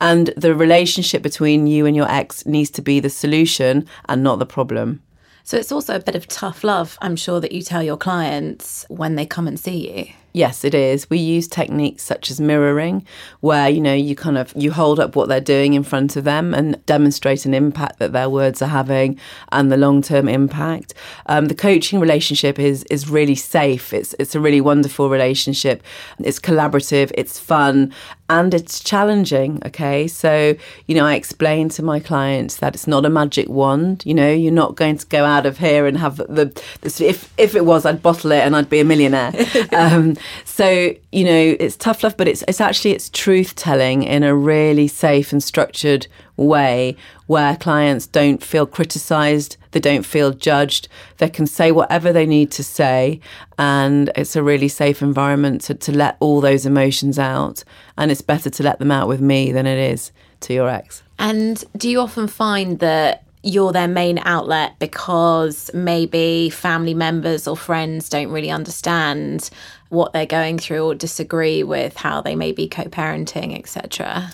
And 0.00 0.28
the 0.36 0.54
relationship 0.54 1.22
between 1.22 1.66
you 1.66 1.86
and 1.86 1.94
your 1.94 2.10
ex 2.10 2.46
needs 2.46 2.70
to 2.70 2.82
be 2.82 2.98
the 2.98 3.10
solution 3.10 3.86
and 4.08 4.22
not 4.22 4.38
the 4.38 4.46
problem. 4.46 5.02
So 5.44 5.56
it's 5.56 5.72
also 5.72 5.96
a 5.96 6.00
bit 6.00 6.14
of 6.14 6.26
tough 6.28 6.62
love, 6.64 6.98
I'm 7.00 7.16
sure, 7.16 7.40
that 7.40 7.52
you 7.52 7.62
tell 7.62 7.82
your 7.82 7.96
clients 7.96 8.84
when 8.88 9.16
they 9.16 9.26
come 9.26 9.48
and 9.48 9.58
see 9.58 9.96
you. 9.98 10.12
Yes, 10.32 10.64
it 10.64 10.74
is. 10.74 11.10
We 11.10 11.18
use 11.18 11.48
techniques 11.48 12.04
such 12.04 12.30
as 12.30 12.40
mirroring, 12.40 13.04
where 13.40 13.68
you 13.68 13.80
know 13.80 13.94
you 13.94 14.14
kind 14.14 14.38
of 14.38 14.52
you 14.54 14.70
hold 14.70 15.00
up 15.00 15.16
what 15.16 15.28
they're 15.28 15.40
doing 15.40 15.74
in 15.74 15.82
front 15.82 16.16
of 16.16 16.24
them 16.24 16.54
and 16.54 16.84
demonstrate 16.86 17.46
an 17.46 17.54
impact 17.54 17.98
that 17.98 18.12
their 18.12 18.30
words 18.30 18.62
are 18.62 18.68
having 18.68 19.18
and 19.50 19.72
the 19.72 19.76
long 19.76 20.02
term 20.02 20.28
impact. 20.28 20.94
Um, 21.26 21.46
the 21.46 21.54
coaching 21.54 21.98
relationship 21.98 22.58
is 22.58 22.84
is 22.84 23.08
really 23.08 23.34
safe. 23.34 23.92
It's 23.92 24.14
it's 24.20 24.34
a 24.36 24.40
really 24.40 24.60
wonderful 24.60 25.10
relationship. 25.10 25.82
It's 26.20 26.38
collaborative. 26.38 27.10
It's 27.14 27.38
fun 27.40 27.92
and 28.28 28.54
it's 28.54 28.78
challenging. 28.78 29.60
Okay, 29.66 30.06
so 30.06 30.54
you 30.86 30.94
know 30.94 31.04
I 31.04 31.14
explain 31.14 31.68
to 31.70 31.82
my 31.82 31.98
clients 31.98 32.56
that 32.58 32.74
it's 32.74 32.86
not 32.86 33.04
a 33.04 33.10
magic 33.10 33.48
wand. 33.48 34.04
You 34.06 34.14
know 34.14 34.30
you're 34.30 34.52
not 34.52 34.76
going 34.76 34.96
to 34.98 35.06
go 35.06 35.24
out 35.24 35.44
of 35.44 35.58
here 35.58 35.86
and 35.86 35.98
have 35.98 36.18
the, 36.18 36.62
the 36.82 37.04
if 37.04 37.32
if 37.36 37.56
it 37.56 37.64
was 37.64 37.84
I'd 37.84 38.00
bottle 38.00 38.30
it 38.30 38.40
and 38.40 38.54
I'd 38.54 38.70
be 38.70 38.80
a 38.80 38.84
millionaire. 38.84 39.32
Um, 39.72 40.16
so 40.44 40.94
you 41.12 41.24
know 41.24 41.56
it's 41.58 41.76
tough 41.76 42.02
love, 42.02 42.16
but 42.16 42.28
it's 42.28 42.42
it's 42.48 42.60
actually 42.60 42.92
it's 42.92 43.08
truth 43.08 43.54
telling 43.54 44.02
in 44.02 44.22
a 44.22 44.34
really 44.34 44.88
safe 44.88 45.32
and 45.32 45.42
structured 45.42 46.06
way 46.36 46.96
where 47.26 47.56
clients 47.56 48.06
don't 48.06 48.42
feel 48.42 48.66
criticized, 48.66 49.56
they 49.70 49.80
don't 49.80 50.04
feel 50.04 50.32
judged, 50.32 50.88
they 51.18 51.28
can 51.28 51.46
say 51.46 51.70
whatever 51.70 52.12
they 52.12 52.26
need 52.26 52.50
to 52.50 52.64
say, 52.64 53.20
and 53.58 54.10
it's 54.16 54.34
a 54.34 54.42
really 54.42 54.68
safe 54.68 55.02
environment 55.02 55.60
to, 55.60 55.74
to 55.74 55.92
let 55.92 56.16
all 56.18 56.40
those 56.40 56.66
emotions 56.66 57.18
out. 57.18 57.62
And 57.96 58.10
it's 58.10 58.22
better 58.22 58.50
to 58.50 58.62
let 58.62 58.78
them 58.78 58.90
out 58.90 59.06
with 59.06 59.20
me 59.20 59.52
than 59.52 59.66
it 59.66 59.78
is 59.78 60.10
to 60.40 60.54
your 60.54 60.68
ex. 60.68 61.02
And 61.18 61.62
do 61.76 61.88
you 61.88 62.00
often 62.00 62.26
find 62.26 62.78
that 62.80 63.24
you're 63.42 63.72
their 63.72 63.88
main 63.88 64.18
outlet 64.24 64.78
because 64.78 65.70
maybe 65.72 66.50
family 66.50 66.94
members 66.94 67.46
or 67.46 67.56
friends 67.56 68.08
don't 68.08 68.30
really 68.30 68.50
understand 68.50 69.50
what 69.88 70.12
they're 70.12 70.26
going 70.26 70.58
through 70.58 70.84
or 70.84 70.94
disagree 70.94 71.62
with 71.62 71.96
how 71.96 72.20
they 72.20 72.36
may 72.36 72.52
be 72.52 72.68
co-parenting 72.68 73.58
etc 73.58 74.30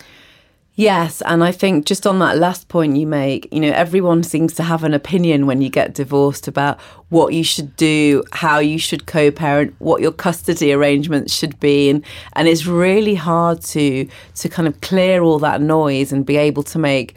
Yes, 0.78 1.22
and 1.22 1.42
I 1.42 1.52
think 1.52 1.86
just 1.86 2.06
on 2.06 2.18
that 2.18 2.36
last 2.36 2.68
point 2.68 2.98
you 2.98 3.06
make, 3.06 3.48
you 3.50 3.60
know, 3.60 3.72
everyone 3.72 4.22
seems 4.22 4.52
to 4.56 4.62
have 4.62 4.84
an 4.84 4.92
opinion 4.92 5.46
when 5.46 5.62
you 5.62 5.70
get 5.70 5.94
divorced 5.94 6.46
about 6.48 6.78
what 7.08 7.32
you 7.32 7.42
should 7.42 7.74
do, 7.76 8.22
how 8.32 8.58
you 8.58 8.78
should 8.78 9.06
co-parent, 9.06 9.74
what 9.78 10.02
your 10.02 10.12
custody 10.12 10.74
arrangements 10.74 11.32
should 11.32 11.58
be, 11.60 11.88
and 11.88 12.04
and 12.34 12.46
it's 12.46 12.66
really 12.66 13.14
hard 13.14 13.62
to 13.62 14.06
to 14.34 14.48
kind 14.50 14.68
of 14.68 14.78
clear 14.82 15.22
all 15.22 15.38
that 15.38 15.62
noise 15.62 16.12
and 16.12 16.26
be 16.26 16.36
able 16.36 16.62
to 16.64 16.78
make 16.78 17.14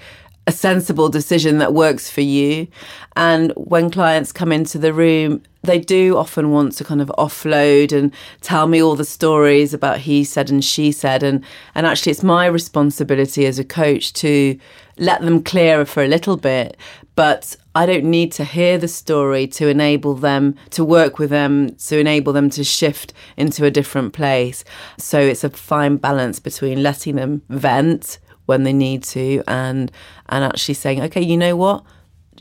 a 0.49 0.51
sensible 0.51 1.09
decision 1.09 1.59
that 1.59 1.75
works 1.75 2.09
for 2.09 2.21
you. 2.21 2.67
And 3.15 3.53
when 3.55 3.91
clients 3.91 4.31
come 4.31 4.51
into 4.51 4.79
the 4.79 4.91
room, 4.91 5.43
they 5.61 5.77
do 5.77 6.17
often 6.17 6.49
want 6.49 6.71
to 6.77 6.83
kind 6.83 7.01
of 7.01 7.11
offload 7.19 7.91
and 7.91 8.11
tell 8.41 8.65
me 8.65 8.81
all 8.81 8.95
the 8.95 9.05
stories 9.05 9.75
about 9.75 9.99
he 9.99 10.23
said 10.23 10.49
and 10.49 10.65
she 10.65 10.91
said. 10.91 11.21
And 11.21 11.45
and 11.75 11.85
actually 11.85 12.13
it's 12.13 12.23
my 12.23 12.47
responsibility 12.47 13.45
as 13.45 13.59
a 13.59 13.63
coach 13.63 14.11
to 14.13 14.57
let 14.97 15.21
them 15.21 15.43
clear 15.43 15.85
for 15.85 16.03
a 16.03 16.07
little 16.07 16.35
bit. 16.35 16.75
But 17.13 17.55
I 17.75 17.85
don't 17.85 18.05
need 18.05 18.31
to 18.31 18.43
hear 18.43 18.79
the 18.79 18.87
story 18.87 19.45
to 19.49 19.67
enable 19.67 20.15
them 20.15 20.55
to 20.71 20.83
work 20.83 21.19
with 21.19 21.29
them 21.29 21.75
to 21.75 21.99
enable 21.99 22.33
them 22.33 22.49
to 22.51 22.63
shift 22.63 23.13
into 23.37 23.65
a 23.65 23.71
different 23.71 24.13
place. 24.13 24.63
So 24.97 25.19
it's 25.19 25.43
a 25.43 25.51
fine 25.51 25.97
balance 25.97 26.39
between 26.39 26.81
letting 26.81 27.17
them 27.17 27.43
vent 27.49 28.17
when 28.49 28.63
they 28.63 28.73
need 28.73 29.03
to 29.03 29.41
and 29.47 29.91
and 30.27 30.43
actually 30.43 30.73
saying 30.73 31.01
okay 31.01 31.21
you 31.21 31.37
know 31.37 31.55
what? 31.55 31.83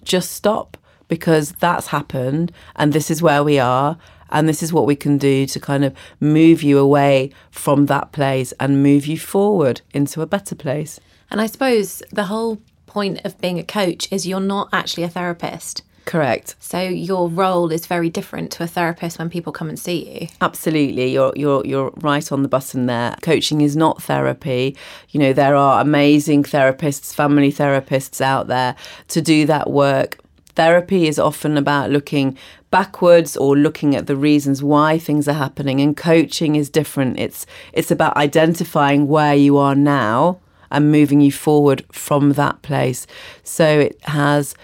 Just 0.03 0.33
stop 0.33 0.77
because 1.07 1.53
that's 1.53 1.89
happened 1.89 2.51
and 2.75 2.93
this 2.93 3.11
is 3.11 3.23
where 3.23 3.45
we 3.45 3.59
are 3.59 3.97
and 4.31 4.49
this 4.49 4.63
is 4.63 4.73
what 4.73 4.87
we 4.87 4.97
can 4.97 5.17
do 5.17 5.47
to 5.47 5.61
kind 5.61 5.85
of 5.85 5.95
move 6.21 6.63
you 6.63 6.79
away 6.79 7.31
from 7.51 7.87
that 7.87 8.13
place 8.13 8.53
and 8.59 8.83
move 8.83 9.07
you 9.07 9.19
forward 9.19 9.81
into 9.95 10.21
a 10.21 10.27
better 10.27 10.55
place. 10.55 10.99
And 11.31 11.41
i 11.41 11.47
suppose 11.47 12.03
the 12.11 12.25
whole 12.25 12.59
point 12.87 13.21
of 13.25 13.41
being 13.41 13.59
a 13.59 13.65
coach 13.65 14.11
is 14.11 14.27
you're 14.27 14.41
not 14.41 14.69
actually 14.73 15.05
a 15.05 15.11
therapist 15.11 15.83
Correct. 16.09 16.57
So 16.59 16.81
your 16.81 17.29
role 17.29 17.71
is 17.71 17.87
very 17.87 18.09
different 18.09 18.51
to 18.53 18.63
a 18.63 18.67
therapist 18.67 19.19
when 19.19 19.29
people 19.29 19.53
come 19.53 19.69
and 19.69 19.79
see 19.79 20.21
you. 20.21 20.29
Absolutely. 20.41 21.13
You're 21.13 21.35
you're 21.37 21.63
you're 21.67 21.91
right 21.97 22.33
on 22.33 22.43
the 22.43 22.49
button 22.49 22.87
there. 22.87 23.15
Coaching 23.21 23.61
is 23.61 23.77
not 23.77 24.03
therapy. 24.03 24.75
You 25.11 25.21
know, 25.21 25.35
there 25.35 25.55
are 25.55 25.83
amazing 25.83 26.45
therapists, 26.45 27.15
family 27.15 27.53
therapists 27.53 28.23
out 28.23 28.47
there 28.47 28.75
to 29.09 29.21
do 29.21 29.45
that 29.47 29.69
work. 29.69 30.19
Therapy 30.55 31.07
is 31.09 31.19
often 31.19 31.59
about 31.59 31.91
looking 31.91 32.39
backwards 32.71 33.37
or 33.37 33.55
looking 33.55 33.95
at 33.95 34.07
the 34.07 34.17
reasons 34.17 34.63
why 34.63 34.99
things 34.99 35.29
are 35.29 35.35
happening 35.35 35.79
and 35.79 35.95
coaching 35.95 36.57
is 36.57 36.71
different. 36.71 37.21
It's 37.21 37.45
it's 37.75 37.91
about 37.91 38.17
identifying 38.17 39.09
where 39.09 39.35
you 39.35 39.59
are 39.59 39.75
now 39.75 40.41
and 40.71 40.91
moving 40.91 41.21
you 41.21 41.33
forward 41.33 41.85
from 41.93 42.33
that 42.33 42.63
place. 42.63 43.07
So 43.45 43.81
it 43.81 44.03
has 44.05 44.55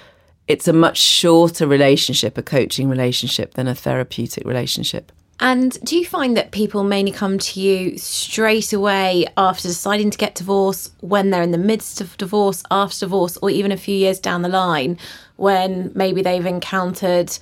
it's 0.46 0.68
a 0.68 0.72
much 0.72 0.98
shorter 0.98 1.66
relationship, 1.66 2.36
a 2.38 2.42
coaching 2.42 2.88
relationship, 2.88 3.54
than 3.54 3.66
a 3.66 3.74
therapeutic 3.74 4.46
relationship. 4.46 5.10
And 5.40 5.78
do 5.84 5.96
you 5.96 6.06
find 6.06 6.36
that 6.36 6.52
people 6.52 6.84
mainly 6.84 7.10
come 7.10 7.38
to 7.38 7.60
you 7.60 7.98
straight 7.98 8.72
away 8.72 9.26
after 9.36 9.66
deciding 9.66 10.10
to 10.10 10.18
get 10.18 10.36
divorced, 10.36 10.92
when 11.00 11.30
they're 11.30 11.42
in 11.42 11.50
the 11.50 11.58
midst 11.58 12.00
of 12.00 12.16
divorce, 12.18 12.62
after 12.70 13.00
divorce, 13.00 13.36
or 13.38 13.50
even 13.50 13.72
a 13.72 13.76
few 13.76 13.96
years 13.96 14.20
down 14.20 14.42
the 14.42 14.48
line, 14.48 14.96
when 15.36 15.90
maybe 15.94 16.22
they've 16.22 16.46
encountered 16.46 17.36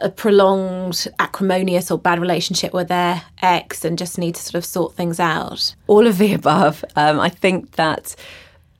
a 0.00 0.10
prolonged 0.10 1.08
acrimonious 1.18 1.90
or 1.90 1.98
bad 1.98 2.20
relationship 2.20 2.72
with 2.72 2.88
their 2.88 3.22
ex 3.42 3.84
and 3.84 3.98
just 3.98 4.18
need 4.18 4.34
to 4.34 4.42
sort 4.42 4.54
of 4.54 4.64
sort 4.64 4.94
things 4.94 5.18
out? 5.18 5.74
All 5.86 6.06
of 6.06 6.18
the 6.18 6.34
above. 6.34 6.84
Um, 6.96 7.18
I 7.18 7.30
think 7.30 7.72
that 7.72 8.14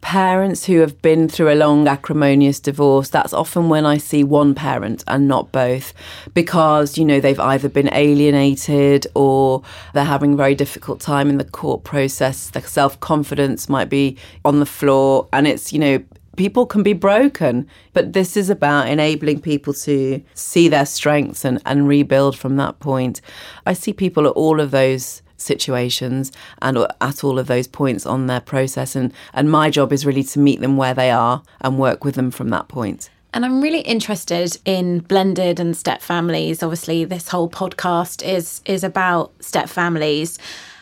parents 0.00 0.66
who 0.66 0.78
have 0.78 1.02
been 1.02 1.28
through 1.28 1.52
a 1.52 1.56
long 1.56 1.86
acrimonious 1.88 2.60
divorce 2.60 3.08
that's 3.10 3.32
often 3.32 3.68
when 3.68 3.84
i 3.84 3.98
see 3.98 4.22
one 4.22 4.54
parent 4.54 5.02
and 5.08 5.26
not 5.26 5.50
both 5.50 5.92
because 6.34 6.96
you 6.96 7.04
know 7.04 7.20
they've 7.20 7.40
either 7.40 7.68
been 7.68 7.92
alienated 7.92 9.06
or 9.14 9.62
they're 9.92 10.04
having 10.04 10.34
a 10.34 10.36
very 10.36 10.54
difficult 10.54 11.00
time 11.00 11.28
in 11.28 11.38
the 11.38 11.44
court 11.44 11.84
process. 11.84 12.50
Their 12.50 12.62
self-confidence 12.62 13.68
might 13.68 13.88
be 13.88 14.16
on 14.44 14.60
the 14.60 14.66
floor 14.66 15.28
and 15.32 15.46
it's 15.46 15.72
you 15.72 15.78
know 15.78 16.02
people 16.36 16.66
can 16.66 16.82
be 16.82 16.92
broken 16.92 17.66
but 17.92 18.12
this 18.12 18.36
is 18.36 18.48
about 18.48 18.88
enabling 18.88 19.40
people 19.40 19.72
to 19.72 20.22
see 20.34 20.68
their 20.68 20.86
strengths 20.86 21.44
and, 21.44 21.60
and 21.66 21.88
rebuild 21.88 22.38
from 22.38 22.56
that 22.56 22.78
point. 22.78 23.20
I 23.66 23.72
see 23.72 23.92
people 23.92 24.26
at 24.26 24.32
all 24.32 24.60
of 24.60 24.70
those 24.70 25.22
situations 25.38 26.32
and 26.60 26.78
at 27.00 27.24
all 27.24 27.38
of 27.38 27.46
those 27.46 27.66
points 27.66 28.04
on 28.04 28.26
their 28.26 28.40
process. 28.40 28.94
And, 28.94 29.12
and 29.32 29.50
my 29.50 29.70
job 29.70 29.92
is 29.92 30.04
really 30.04 30.24
to 30.24 30.38
meet 30.38 30.60
them 30.60 30.76
where 30.76 30.94
they 30.94 31.10
are 31.10 31.42
and 31.60 31.78
work 31.78 32.04
with 32.04 32.14
them 32.14 32.30
from 32.30 32.50
that 32.50 32.68
point. 32.68 33.10
And 33.34 33.44
I'm 33.44 33.60
really 33.60 33.80
interested 33.80 34.56
in 34.64 35.00
blended 35.00 35.60
and 35.60 35.76
step 35.76 36.00
families. 36.00 36.62
Obviously, 36.62 37.04
this 37.04 37.28
whole 37.28 37.48
podcast 37.48 38.26
is 38.26 38.62
is 38.64 38.82
about 38.82 39.32
step 39.40 39.68
families. 39.68 40.38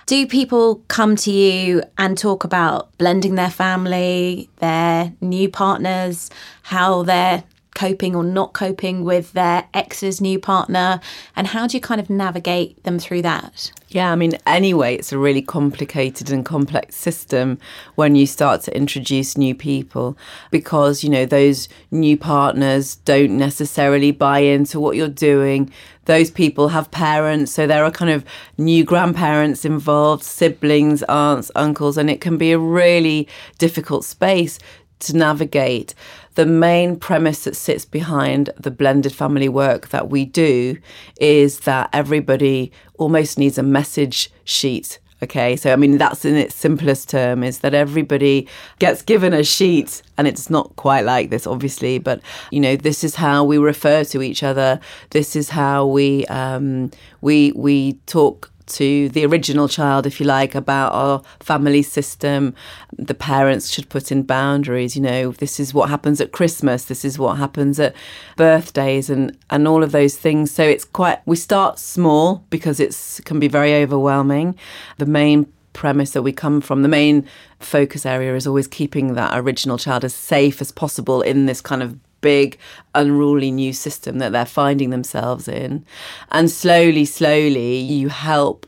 Do 0.07 0.25
people 0.29 0.77
come 0.87 1.17
to 1.17 1.33
you 1.33 1.83
and 1.99 2.17
talk 2.17 2.45
about 2.45 2.97
blending 2.97 3.35
their 3.35 3.51
family, 3.51 4.49
their 4.59 5.13
new 5.21 5.49
partners, 5.49 6.31
how 6.63 7.03
they're 7.03 7.43
coping 7.77 8.17
or 8.17 8.25
not 8.25 8.55
coping 8.55 9.05
with 9.05 9.33
their 9.35 9.69
ex's 9.73 10.21
new 10.21 10.41
partner? 10.41 11.01
And 11.37 11.47
how 11.47 11.69
do 11.69 11.77
you 11.77 11.81
kind 11.81 12.01
of 12.01 12.11
navigate 12.11 12.83
them 12.83 12.99
through 12.99 13.23
that? 13.23 13.71
Yeah, 13.89 14.11
I 14.11 14.17
mean, 14.17 14.37
anyway, 14.47 14.97
it's 14.97 15.13
a 15.13 15.19
really 15.19 15.43
complicated 15.43 16.33
and 16.33 16.45
complex 16.45 16.97
system 16.97 17.59
when 17.95 18.17
you 18.17 18.27
start 18.27 18.63
to 18.63 18.77
introduce 18.77 19.39
new 19.39 19.55
people 19.55 20.19
because, 20.51 21.05
you 21.05 21.11
know, 21.11 21.25
those 21.25 21.69
new 21.93 22.17
partners 22.17 22.97
don't 22.97 23.39
necessarily 23.39 24.11
buy 24.11 24.41
into 24.41 24.81
what 24.81 24.97
you're 24.97 25.09
doing. 25.09 25.71
Those 26.07 26.31
people 26.31 26.69
have 26.69 26.91
parents, 26.91 27.53
so 27.53 27.67
there 27.67 27.85
are 27.85 27.91
kind 27.93 28.11
of 28.11 28.25
new 28.59 28.85
grandparents 28.85 29.65
involved, 29.65 30.25
siblings, 30.25 31.03
aunts, 31.05 31.51
uncles, 31.55 31.97
and 31.97 32.11
it 32.11 32.21
can 32.21 32.37
be 32.39 32.53
a 32.53 32.59
really 32.59 33.29
difficult 33.59 34.05
space 34.05 34.59
to 35.01 35.17
navigate. 35.17 35.95
The 36.37 36.47
main 36.47 36.97
premise 36.97 37.45
that 37.45 37.57
sits 37.57 37.85
behind 37.85 38.51
the 38.59 38.71
blended 38.71 39.13
family 39.13 39.49
work 39.49 39.89
that 39.89 40.09
we 40.09 40.25
do 40.25 40.79
is 41.21 41.61
that 41.61 41.91
everybody 41.93 42.73
almost 42.99 43.39
needs 43.39 43.59
a 43.59 43.63
message 43.63 44.31
sheet 44.45 44.99
Okay, 45.23 45.57
so 45.57 45.73
I 45.73 45.77
mean, 45.77 45.97
that's 45.97 46.27
in 46.27 46.37
its 46.37 46.55
simplest 46.55 47.09
term 47.09 47.43
is 47.43 47.61
that 47.61 47.73
everybody 47.73 48.47
gets 48.79 49.01
given 49.01 49.33
a 49.33 49.43
sheet, 49.43 50.03
and 50.19 50.29
it's 50.29 50.51
not 50.51 50.77
quite 50.77 51.07
like 51.07 51.31
this, 51.31 51.47
obviously, 51.47 51.99
but 51.99 52.21
you 52.51 52.61
know, 52.61 52.77
this 52.77 53.03
is 53.03 53.15
how 53.15 53.43
we 53.43 53.57
refer 53.57 54.05
to 54.05 54.21
each 54.21 54.43
other. 54.43 54.79
This 55.11 55.35
is 55.35 55.49
how 55.49 55.87
we 55.87 56.27
um, 56.27 56.91
we 57.23 57.53
we 57.53 57.95
talk 58.05 58.51
to 58.67 59.09
the 59.11 59.25
original 59.25 59.69
child, 59.69 60.07
if 60.07 60.21
you 60.21 60.27
like, 60.27 60.55
about 60.55 60.93
our 60.93 61.23
family 61.41 61.83
system. 61.83 62.55
The 62.97 63.15
parents 63.15 63.71
should 63.71 63.89
put 63.89 64.11
in 64.11 64.23
boundaries. 64.23 64.97
You 64.97 65.03
know, 65.03 65.33
this 65.33 65.59
is 65.61 65.73
what 65.73 65.89
happens 65.91 66.21
at 66.21 66.33
Christmas. 66.33 66.87
This 66.87 67.05
is 67.05 67.19
what 67.19 67.37
happens 67.37 67.79
at 67.81 67.95
birthdays, 68.37 69.11
and 69.11 69.37
and 69.51 69.67
all 69.69 69.83
of 69.83 69.93
those 69.93 70.17
things. 70.17 70.51
So 70.51 70.65
it's 70.65 70.85
quite. 70.85 71.21
We 71.27 71.37
start 71.37 71.79
small 71.79 72.45
because 72.51 72.81
it's 72.81 73.21
can 73.21 73.39
be 73.39 73.49
very 73.49 73.75
overwhelming. 73.75 74.57
The 74.99 75.07
main 75.07 75.53
premise 75.73 76.13
that 76.13 76.23
we 76.23 76.33
come 76.33 76.61
from, 76.61 76.83
the 76.83 76.89
main 76.89 77.25
focus 77.61 78.07
area 78.07 78.35
is 78.35 78.47
always 78.47 78.67
keeping 78.67 79.15
that 79.15 79.39
original 79.39 79.77
child 79.77 80.05
as 80.05 80.15
safe 80.15 80.61
as 80.61 80.73
possible 80.73 81.21
in 81.21 81.47
this 81.47 81.61
kind 81.61 81.83
of 81.83 81.99
big, 82.27 82.59
unruly 82.93 83.53
new 83.53 83.73
system 83.73 84.19
that 84.19 84.33
they're 84.33 84.45
finding 84.63 84.91
themselves 84.91 85.47
in. 85.47 85.85
And 86.33 86.51
slowly, 86.51 87.05
slowly, 87.05 87.77
you 87.77 88.09
help 88.09 88.67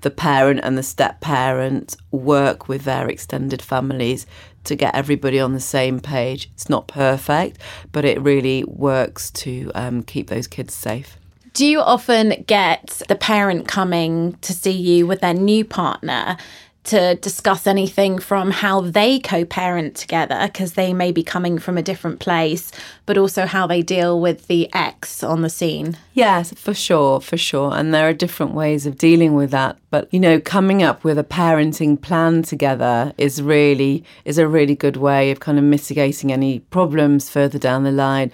the 0.00 0.10
parent 0.10 0.58
and 0.64 0.76
the 0.76 0.82
step 0.82 1.20
parent 1.20 1.96
work 2.10 2.66
with 2.66 2.82
their 2.82 3.08
extended 3.08 3.62
families 3.62 4.26
to 4.64 4.74
get 4.74 4.92
everybody 4.96 5.38
on 5.38 5.52
the 5.52 5.60
same 5.60 6.00
page. 6.00 6.50
It's 6.54 6.68
not 6.68 6.88
perfect, 6.88 7.60
but 7.92 8.04
it 8.04 8.20
really 8.20 8.64
works 8.64 9.30
to 9.42 9.70
um, 9.76 10.02
keep 10.02 10.26
those 10.26 10.48
kids 10.48 10.74
safe. 10.74 11.16
Do 11.52 11.64
you 11.64 11.80
often 11.80 12.44
get 12.46 13.02
the 13.08 13.14
parent 13.14 13.68
coming 13.68 14.36
to 14.42 14.52
see 14.52 14.72
you 14.72 15.06
with 15.06 15.20
their 15.20 15.32
new 15.32 15.64
partner 15.64 16.36
to 16.86 17.16
discuss 17.16 17.66
anything 17.66 18.18
from 18.18 18.50
how 18.50 18.80
they 18.80 19.18
co 19.18 19.44
parent 19.44 19.94
together, 19.94 20.38
because 20.46 20.74
they 20.74 20.92
may 20.92 21.12
be 21.12 21.22
coming 21.22 21.58
from 21.58 21.76
a 21.76 21.82
different 21.82 22.20
place, 22.20 22.72
but 23.04 23.18
also 23.18 23.46
how 23.46 23.66
they 23.66 23.82
deal 23.82 24.20
with 24.20 24.46
the 24.46 24.72
ex 24.72 25.22
on 25.22 25.42
the 25.42 25.50
scene. 25.50 25.98
Yes, 26.14 26.52
for 26.54 26.74
sure, 26.74 27.20
for 27.20 27.36
sure. 27.36 27.74
And 27.74 27.92
there 27.92 28.08
are 28.08 28.14
different 28.14 28.54
ways 28.54 28.86
of 28.86 28.98
dealing 28.98 29.34
with 29.34 29.50
that. 29.50 29.78
But, 29.90 30.12
you 30.12 30.20
know, 30.20 30.40
coming 30.40 30.82
up 30.82 31.04
with 31.04 31.18
a 31.18 31.24
parenting 31.24 32.00
plan 32.00 32.42
together 32.42 33.12
is 33.18 33.42
really, 33.42 34.04
is 34.24 34.38
a 34.38 34.48
really 34.48 34.74
good 34.74 34.96
way 34.96 35.30
of 35.30 35.40
kind 35.40 35.58
of 35.58 35.64
mitigating 35.64 36.32
any 36.32 36.60
problems 36.60 37.28
further 37.28 37.58
down 37.58 37.84
the 37.84 37.92
line. 37.92 38.32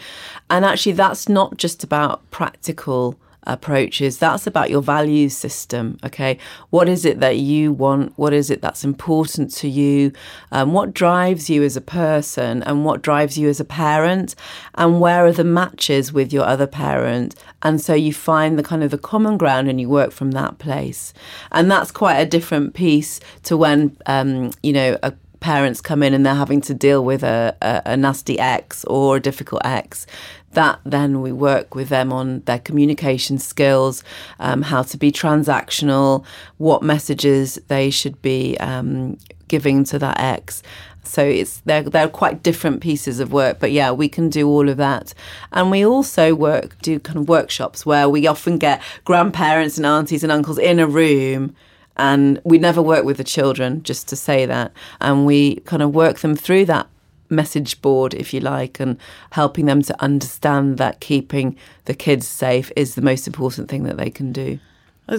And 0.50 0.64
actually, 0.64 0.92
that's 0.92 1.28
not 1.28 1.56
just 1.56 1.82
about 1.82 2.28
practical 2.30 3.18
approaches. 3.46 4.18
That's 4.18 4.46
about 4.46 4.70
your 4.70 4.82
value 4.82 5.28
system. 5.28 5.99
Okay. 6.04 6.38
What 6.70 6.88
is 6.88 7.04
it 7.04 7.20
that 7.20 7.38
you 7.38 7.72
want? 7.72 8.12
What 8.16 8.32
is 8.32 8.50
it 8.50 8.62
that's 8.62 8.84
important 8.84 9.52
to 9.54 9.68
you? 9.68 10.12
Um, 10.50 10.72
what 10.72 10.94
drives 10.94 11.50
you 11.50 11.62
as 11.62 11.76
a 11.76 11.80
person 11.80 12.62
and 12.62 12.84
what 12.84 13.02
drives 13.02 13.37
you 13.37 13.49
as 13.49 13.61
a 13.61 13.64
parent? 13.64 14.34
And 14.75 15.00
where 15.00 15.25
are 15.26 15.32
the 15.32 15.44
matches 15.44 16.12
with 16.12 16.32
your 16.32 16.44
other 16.44 16.66
parent? 16.66 17.34
And 17.62 17.80
so 17.80 17.94
you 17.94 18.12
find 18.12 18.58
the 18.58 18.62
kind 18.62 18.82
of 18.82 18.90
the 18.90 18.99
common 18.99 19.38
ground 19.38 19.68
and 19.68 19.80
you 19.80 19.88
work 19.88 20.12
from 20.12 20.32
that 20.32 20.58
place. 20.58 21.12
And 21.50 21.70
that's 21.70 21.90
quite 21.90 22.16
a 22.16 22.26
different 22.26 22.75
piece 22.75 23.20
to 23.44 23.56
when, 23.56 23.96
um, 24.06 24.50
you 24.62 24.72
know, 24.72 24.99
a 25.02 25.12
parents 25.42 25.80
come 25.80 26.02
in 26.02 26.14
and 26.14 26.25
they're 26.25 26.34
having 26.34 26.61
to 26.62 26.72
deal 26.72 27.04
with 27.04 27.22
a, 27.22 27.54
a, 27.61 27.82
a 27.87 27.96
nasty 27.96 28.38
ex 28.38 28.84
or 28.84 29.16
a 29.16 29.20
difficult 29.20 29.61
ex 29.64 30.06
that 30.52 30.80
then 30.85 31.21
we 31.21 31.32
work 31.32 31.74
with 31.74 31.88
them 31.88 32.12
on 32.12 32.40
their 32.40 32.59
communication 32.59 33.38
skills, 33.38 34.03
um, 34.38 34.62
how 34.62 34.83
to 34.83 34.96
be 34.96 35.11
transactional, 35.11 36.24
what 36.59 36.83
messages 36.83 37.59
they 37.68 37.90
should 37.90 38.20
be 38.22 38.57
um, 38.59 39.18
giving 39.48 39.85
to 39.85 39.98
that 39.98 40.18
ex. 40.20 40.62
So 41.05 41.24
it's 41.24 41.61
they're 41.61 41.83
they're 41.83 42.09
quite 42.09 42.42
different 42.42 42.81
pieces 42.81 43.18
of 43.18 43.33
work, 43.33 43.59
but 43.59 43.72
yeah, 43.72 43.90
we 43.90 44.09
can 44.09 44.31
do 44.31 44.48
all 44.48 44.68
of 44.68 44.76
that, 44.76 45.14
and 45.50 45.70
we 45.70 45.85
also 45.85 46.35
work 46.35 46.81
do 46.81 47.00
kind 47.00 47.18
of 47.18 47.29
workshops 47.29 47.85
where 47.85 48.09
we 48.09 48.26
often 48.26 48.57
get 48.57 48.81
grandparents 49.05 49.76
and 49.76 49.85
aunties 49.85 50.22
and 50.22 50.31
uncles 50.31 50.59
in 50.59 50.79
a 50.79 50.87
room 50.87 51.55
and 51.96 52.40
we 52.44 52.59
never 52.59 52.81
work 52.81 53.05
with 53.05 53.18
the 53.18 53.24
children 53.24 53.83
just 53.83 54.09
to 54.09 54.16
say 54.16 54.46
that 54.46 54.72
and 55.00 55.26
we 55.26 55.57
kind 55.57 55.83
of 55.83 55.94
work 55.94 56.20
them 56.20 56.35
through 56.35 56.64
that 56.64 56.87
message 57.33 57.81
board, 57.83 58.14
if 58.14 58.33
you 58.33 58.40
like, 58.40 58.79
and 58.79 58.99
helping 59.31 59.66
them 59.66 59.83
to 59.83 60.03
understand 60.03 60.79
that 60.79 61.01
keeping 61.01 61.57
the 61.87 61.95
kids 61.95 62.29
safe 62.29 62.71
is 62.77 62.95
the 62.95 63.03
most 63.03 63.27
important 63.27 63.68
thing 63.68 63.85
that 63.85 63.97
they 63.97 64.11
can 64.11 64.33
do. 64.33 64.59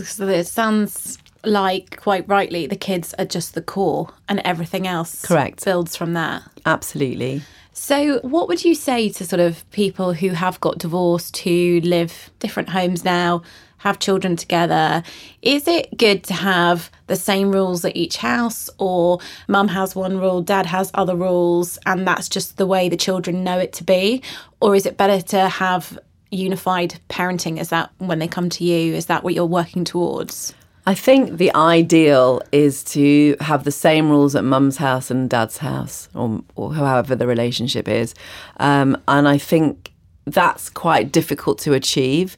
So 0.06 0.28
It 0.28 0.48
sounds 0.48 1.18
like 1.46 2.00
quite 2.00 2.28
rightly 2.28 2.68
the 2.68 2.76
kids 2.76 3.14
are 3.20 3.26
just 3.26 3.54
the 3.54 3.62
core 3.62 4.10
and 4.30 4.40
everything 4.46 4.88
else 4.88 5.26
correct 5.26 5.66
builds 5.66 5.96
from 5.96 6.14
that. 6.14 6.42
Absolutely. 6.66 7.42
So, 7.76 8.20
what 8.20 8.48
would 8.48 8.64
you 8.64 8.76
say 8.76 9.10
to 9.10 9.26
sort 9.26 9.40
of 9.40 9.70
people 9.72 10.14
who 10.14 10.30
have 10.30 10.60
got 10.62 10.78
divorced, 10.78 11.38
who 11.38 11.82
live 11.84 12.30
different 12.40 12.70
homes 12.70 13.04
now, 13.04 13.42
have 13.84 14.00
children 14.00 14.38
together. 14.38 15.04
Is 15.42 15.68
it 15.68 15.98
good 15.98 16.24
to 16.24 16.34
have 16.34 16.90
the 17.08 17.18
same 17.18 17.52
rules 17.52 17.84
at 17.84 17.98
each 17.98 18.18
house, 18.18 18.70
or 18.78 19.20
mum 19.50 19.68
has 19.68 19.94
one 19.94 20.18
rule, 20.18 20.42
dad 20.42 20.66
has 20.66 20.90
other 20.94 21.18
rules, 21.18 21.78
and 21.86 22.08
that's 22.08 22.30
just 22.30 22.56
the 22.56 22.66
way 22.66 22.88
the 22.88 22.96
children 22.96 23.44
know 23.44 23.60
it 23.60 23.74
to 23.74 23.84
be? 23.84 24.24
Or 24.62 24.74
is 24.74 24.86
it 24.86 24.96
better 24.96 25.22
to 25.28 25.50
have 25.50 26.00
unified 26.32 27.00
parenting? 27.10 27.60
Is 27.60 27.70
that 27.70 27.92
when 27.98 28.20
they 28.20 28.28
come 28.28 28.50
to 28.52 28.64
you? 28.64 28.94
Is 28.96 29.08
that 29.08 29.24
what 29.26 29.34
you're 29.34 29.46
working 29.46 29.84
towards? 29.84 30.54
I 30.86 30.96
think 30.96 31.38
the 31.38 31.54
ideal 31.54 32.42
is 32.54 32.84
to 32.86 33.36
have 33.42 33.66
the 33.66 33.72
same 33.72 34.10
rules 34.10 34.34
at 34.34 34.46
mum's 34.46 34.78
house 34.78 35.12
and 35.12 35.30
dad's 35.30 35.58
house, 35.58 36.08
or, 36.16 36.42
or 36.56 36.74
however 36.74 37.16
the 37.16 37.28
relationship 37.28 37.90
is. 37.90 38.16
Um, 38.58 38.98
and 39.10 39.28
I 39.28 39.38
think 39.38 39.92
that's 40.26 40.70
quite 40.70 41.12
difficult 41.12 41.60
to 41.60 41.74
achieve. 41.74 42.38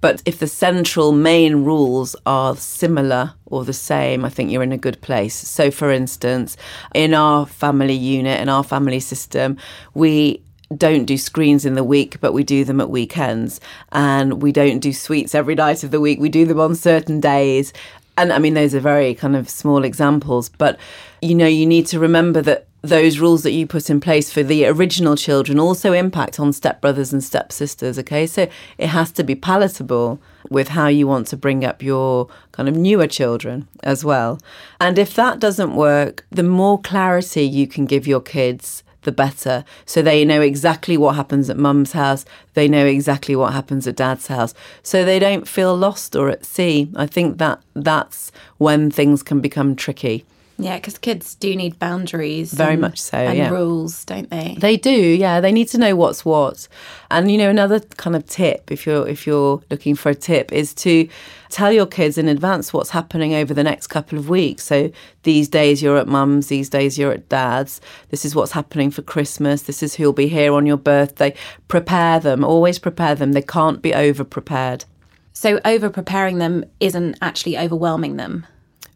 But 0.00 0.22
if 0.24 0.38
the 0.38 0.46
central 0.46 1.12
main 1.12 1.64
rules 1.64 2.16
are 2.24 2.56
similar 2.56 3.34
or 3.46 3.64
the 3.64 3.72
same, 3.72 4.24
I 4.24 4.30
think 4.30 4.50
you're 4.50 4.62
in 4.62 4.72
a 4.72 4.78
good 4.78 5.00
place. 5.02 5.34
So, 5.34 5.70
for 5.70 5.90
instance, 5.90 6.56
in 6.94 7.12
our 7.14 7.46
family 7.46 7.94
unit, 7.94 8.40
in 8.40 8.48
our 8.48 8.64
family 8.64 9.00
system, 9.00 9.58
we 9.92 10.42
don't 10.76 11.04
do 11.04 11.18
screens 11.18 11.66
in 11.66 11.74
the 11.74 11.84
week, 11.84 12.20
but 12.20 12.32
we 12.32 12.44
do 12.44 12.64
them 12.64 12.80
at 12.80 12.90
weekends. 12.90 13.60
And 13.92 14.40
we 14.40 14.52
don't 14.52 14.78
do 14.78 14.92
sweets 14.92 15.34
every 15.34 15.54
night 15.54 15.84
of 15.84 15.90
the 15.90 16.00
week. 16.00 16.20
We 16.20 16.28
do 16.28 16.46
them 16.46 16.60
on 16.60 16.74
certain 16.76 17.20
days. 17.20 17.72
And 18.16 18.32
I 18.32 18.38
mean, 18.38 18.54
those 18.54 18.74
are 18.74 18.80
very 18.80 19.14
kind 19.14 19.36
of 19.36 19.48
small 19.48 19.84
examples, 19.84 20.48
but 20.48 20.78
you 21.22 21.34
know, 21.34 21.46
you 21.46 21.66
need 21.66 21.86
to 21.86 21.98
remember 21.98 22.42
that 22.42 22.66
those 22.82 23.18
rules 23.18 23.42
that 23.42 23.52
you 23.52 23.66
put 23.66 23.90
in 23.90 24.00
place 24.00 24.32
for 24.32 24.42
the 24.42 24.64
original 24.66 25.16
children 25.16 25.60
also 25.60 25.92
impact 25.92 26.40
on 26.40 26.50
stepbrothers 26.50 27.12
and 27.12 27.22
stepsisters. 27.22 27.98
Okay, 27.98 28.26
so 28.26 28.48
it 28.78 28.88
has 28.88 29.10
to 29.12 29.24
be 29.24 29.34
palatable 29.34 30.20
with 30.48 30.68
how 30.68 30.88
you 30.88 31.06
want 31.06 31.26
to 31.28 31.36
bring 31.36 31.64
up 31.64 31.82
your 31.82 32.28
kind 32.52 32.68
of 32.68 32.76
newer 32.76 33.06
children 33.06 33.68
as 33.82 34.04
well. 34.04 34.40
And 34.80 34.98
if 34.98 35.14
that 35.14 35.38
doesn't 35.38 35.74
work, 35.74 36.24
the 36.30 36.42
more 36.42 36.80
clarity 36.80 37.42
you 37.42 37.66
can 37.66 37.84
give 37.86 38.06
your 38.06 38.20
kids, 38.20 38.82
the 39.02 39.12
better. 39.12 39.64
So 39.86 40.02
they 40.02 40.24
know 40.24 40.40
exactly 40.40 40.96
what 40.96 41.16
happens 41.16 41.48
at 41.50 41.56
mum's 41.56 41.92
house, 41.92 42.24
they 42.54 42.68
know 42.68 42.86
exactly 42.86 43.36
what 43.36 43.52
happens 43.52 43.86
at 43.86 43.96
dad's 43.96 44.26
house. 44.26 44.54
So 44.82 45.04
they 45.04 45.18
don't 45.18 45.48
feel 45.48 45.76
lost 45.76 46.16
or 46.16 46.28
at 46.28 46.44
sea. 46.44 46.90
I 46.96 47.06
think 47.06 47.38
that 47.38 47.62
that's 47.74 48.32
when 48.58 48.90
things 48.90 49.22
can 49.22 49.40
become 49.40 49.76
tricky. 49.76 50.24
Yeah, 50.62 50.76
because 50.76 50.98
kids 50.98 51.34
do 51.34 51.54
need 51.56 51.78
boundaries. 51.78 52.52
Very 52.52 52.72
and, 52.72 52.80
much 52.80 53.00
so. 53.00 53.18
And 53.18 53.36
yeah. 53.36 53.50
rules, 53.50 54.04
don't 54.04 54.30
they? 54.30 54.56
They 54.58 54.76
do. 54.76 54.90
Yeah, 54.90 55.40
they 55.40 55.52
need 55.52 55.68
to 55.68 55.78
know 55.78 55.96
what's 55.96 56.24
what. 56.24 56.68
And 57.10 57.30
you 57.30 57.38
know, 57.38 57.50
another 57.50 57.80
kind 57.80 58.16
of 58.16 58.26
tip, 58.26 58.70
if 58.70 58.86
you're 58.86 59.06
if 59.08 59.26
you're 59.26 59.62
looking 59.70 59.94
for 59.94 60.10
a 60.10 60.14
tip, 60.14 60.52
is 60.52 60.74
to 60.74 61.08
tell 61.48 61.72
your 61.72 61.86
kids 61.86 62.16
in 62.16 62.28
advance 62.28 62.72
what's 62.72 62.90
happening 62.90 63.34
over 63.34 63.52
the 63.52 63.64
next 63.64 63.88
couple 63.88 64.18
of 64.18 64.28
weeks. 64.28 64.64
So 64.64 64.90
these 65.24 65.48
days 65.48 65.82
you're 65.82 65.98
at 65.98 66.06
mum's, 66.06 66.46
these 66.46 66.68
days 66.68 66.98
you're 66.98 67.12
at 67.12 67.28
dad's. 67.28 67.80
This 68.10 68.24
is 68.24 68.34
what's 68.34 68.52
happening 68.52 68.90
for 68.90 69.02
Christmas. 69.02 69.62
This 69.62 69.82
is 69.82 69.94
who'll 69.94 70.12
be 70.12 70.28
here 70.28 70.54
on 70.54 70.66
your 70.66 70.76
birthday. 70.76 71.34
Prepare 71.68 72.20
them. 72.20 72.44
Always 72.44 72.78
prepare 72.78 73.14
them. 73.14 73.32
They 73.32 73.42
can't 73.42 73.82
be 73.82 73.94
over 73.94 74.24
prepared. 74.24 74.84
So 75.32 75.60
over 75.64 75.88
preparing 75.90 76.38
them 76.38 76.64
isn't 76.80 77.16
actually 77.22 77.58
overwhelming 77.58 78.16
them 78.16 78.46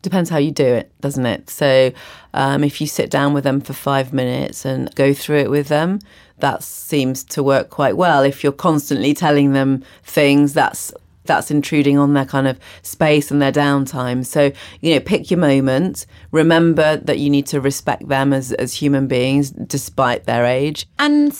depends 0.04 0.30
how 0.30 0.38
you 0.38 0.52
do 0.52 0.66
it, 0.66 0.92
doesn't 1.00 1.26
it? 1.26 1.50
So, 1.50 1.92
um, 2.32 2.62
if 2.62 2.80
you 2.80 2.86
sit 2.86 3.10
down 3.10 3.34
with 3.34 3.42
them 3.42 3.60
for 3.60 3.72
five 3.72 4.12
minutes 4.12 4.64
and 4.64 4.94
go 4.94 5.12
through 5.12 5.38
it 5.38 5.50
with 5.50 5.68
them, 5.68 5.98
that 6.38 6.62
seems 6.62 7.24
to 7.24 7.42
work 7.42 7.70
quite 7.70 7.96
well. 7.96 8.22
If 8.22 8.44
you're 8.44 8.52
constantly 8.52 9.14
telling 9.14 9.52
them 9.52 9.82
things, 10.04 10.52
that's 10.52 10.92
that's 11.24 11.50
intruding 11.50 11.98
on 11.98 12.12
their 12.12 12.26
kind 12.26 12.46
of 12.46 12.58
space 12.82 13.30
and 13.30 13.40
their 13.40 13.52
downtime. 13.52 14.26
So, 14.26 14.52
you 14.82 14.94
know, 14.94 15.00
pick 15.00 15.30
your 15.30 15.40
moment. 15.40 16.06
Remember 16.32 16.98
that 16.98 17.18
you 17.18 17.30
need 17.30 17.46
to 17.46 17.62
respect 17.62 18.08
them 18.08 18.34
as, 18.34 18.52
as 18.52 18.74
human 18.74 19.06
beings 19.06 19.50
despite 19.50 20.24
their 20.24 20.44
age. 20.44 20.86
And 20.98 21.32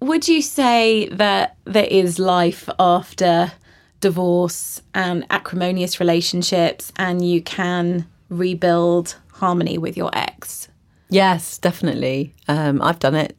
would 0.00 0.28
you 0.28 0.42
say 0.42 1.08
that 1.08 1.56
there 1.64 1.88
is 1.90 2.18
life 2.18 2.68
after 2.78 3.52
divorce 4.00 4.82
and 4.94 5.26
acrimonious 5.30 6.00
relationships 6.00 6.92
and 6.96 7.24
you 7.26 7.42
can 7.42 8.06
rebuild 8.28 9.16
harmony 9.32 9.78
with 9.78 9.96
your 9.96 10.10
ex? 10.12 10.68
Yes, 11.08 11.58
definitely. 11.58 12.34
Um, 12.48 12.80
I've 12.80 12.98
done 12.98 13.14
it. 13.14 13.36